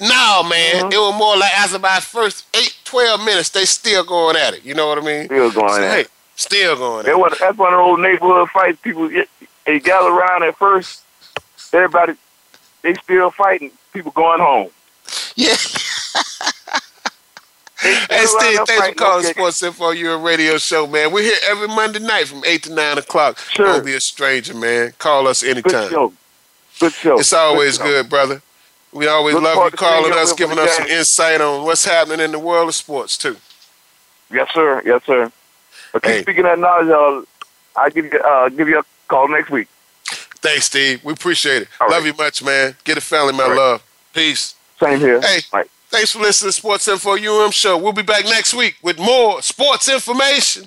[0.00, 0.92] No, man, Mm-hmm.
[0.92, 4.64] it was more like after about first eight, 12 minutes, they still going at it.
[4.64, 5.26] You know what I mean?
[5.26, 6.10] Still going So, at hey, it.
[6.34, 7.18] Still going at it.
[7.18, 8.78] was, that's one of those neighborhood fights.
[8.82, 9.28] People get,
[9.64, 11.02] they gather around at first.
[11.72, 12.14] Everybody,
[12.82, 13.70] they still fighting.
[13.92, 14.70] People going home.
[15.36, 15.54] Yeah.
[17.78, 19.32] Hey, Steve, thanks for calling okay.
[19.34, 21.12] Sports Info, your radio show, man.
[21.12, 23.38] We're here every Monday night from 8 to 9 o'clock.
[23.38, 23.66] Sure.
[23.66, 24.94] Don't be a stranger, man.
[24.98, 25.70] Call us anytime.
[25.82, 26.12] Good show.
[26.80, 27.18] Good show.
[27.20, 28.42] It's always Good good, brother.
[28.92, 32.32] We always Look love you calling us, giving us some insight on what's happening in
[32.32, 33.36] the world of sports, too.
[34.30, 34.82] Yes, sir.
[34.84, 35.30] Yes, sir.
[35.94, 36.88] Okay, keep speaking that knowledge.
[36.88, 37.22] Uh,
[37.78, 39.68] I'll give you, uh, give you a call next week.
[40.06, 41.04] Thanks, Steve.
[41.04, 41.68] We appreciate it.
[41.80, 42.12] All love right.
[42.12, 42.76] you much, man.
[42.84, 43.56] Get a family, my right.
[43.56, 43.82] love.
[44.12, 44.54] Peace.
[44.80, 45.20] Same here.
[45.20, 45.40] Hey,
[45.88, 47.78] thanks for listening to Sports Info UM Show.
[47.78, 50.66] We'll be back next week with more sports information.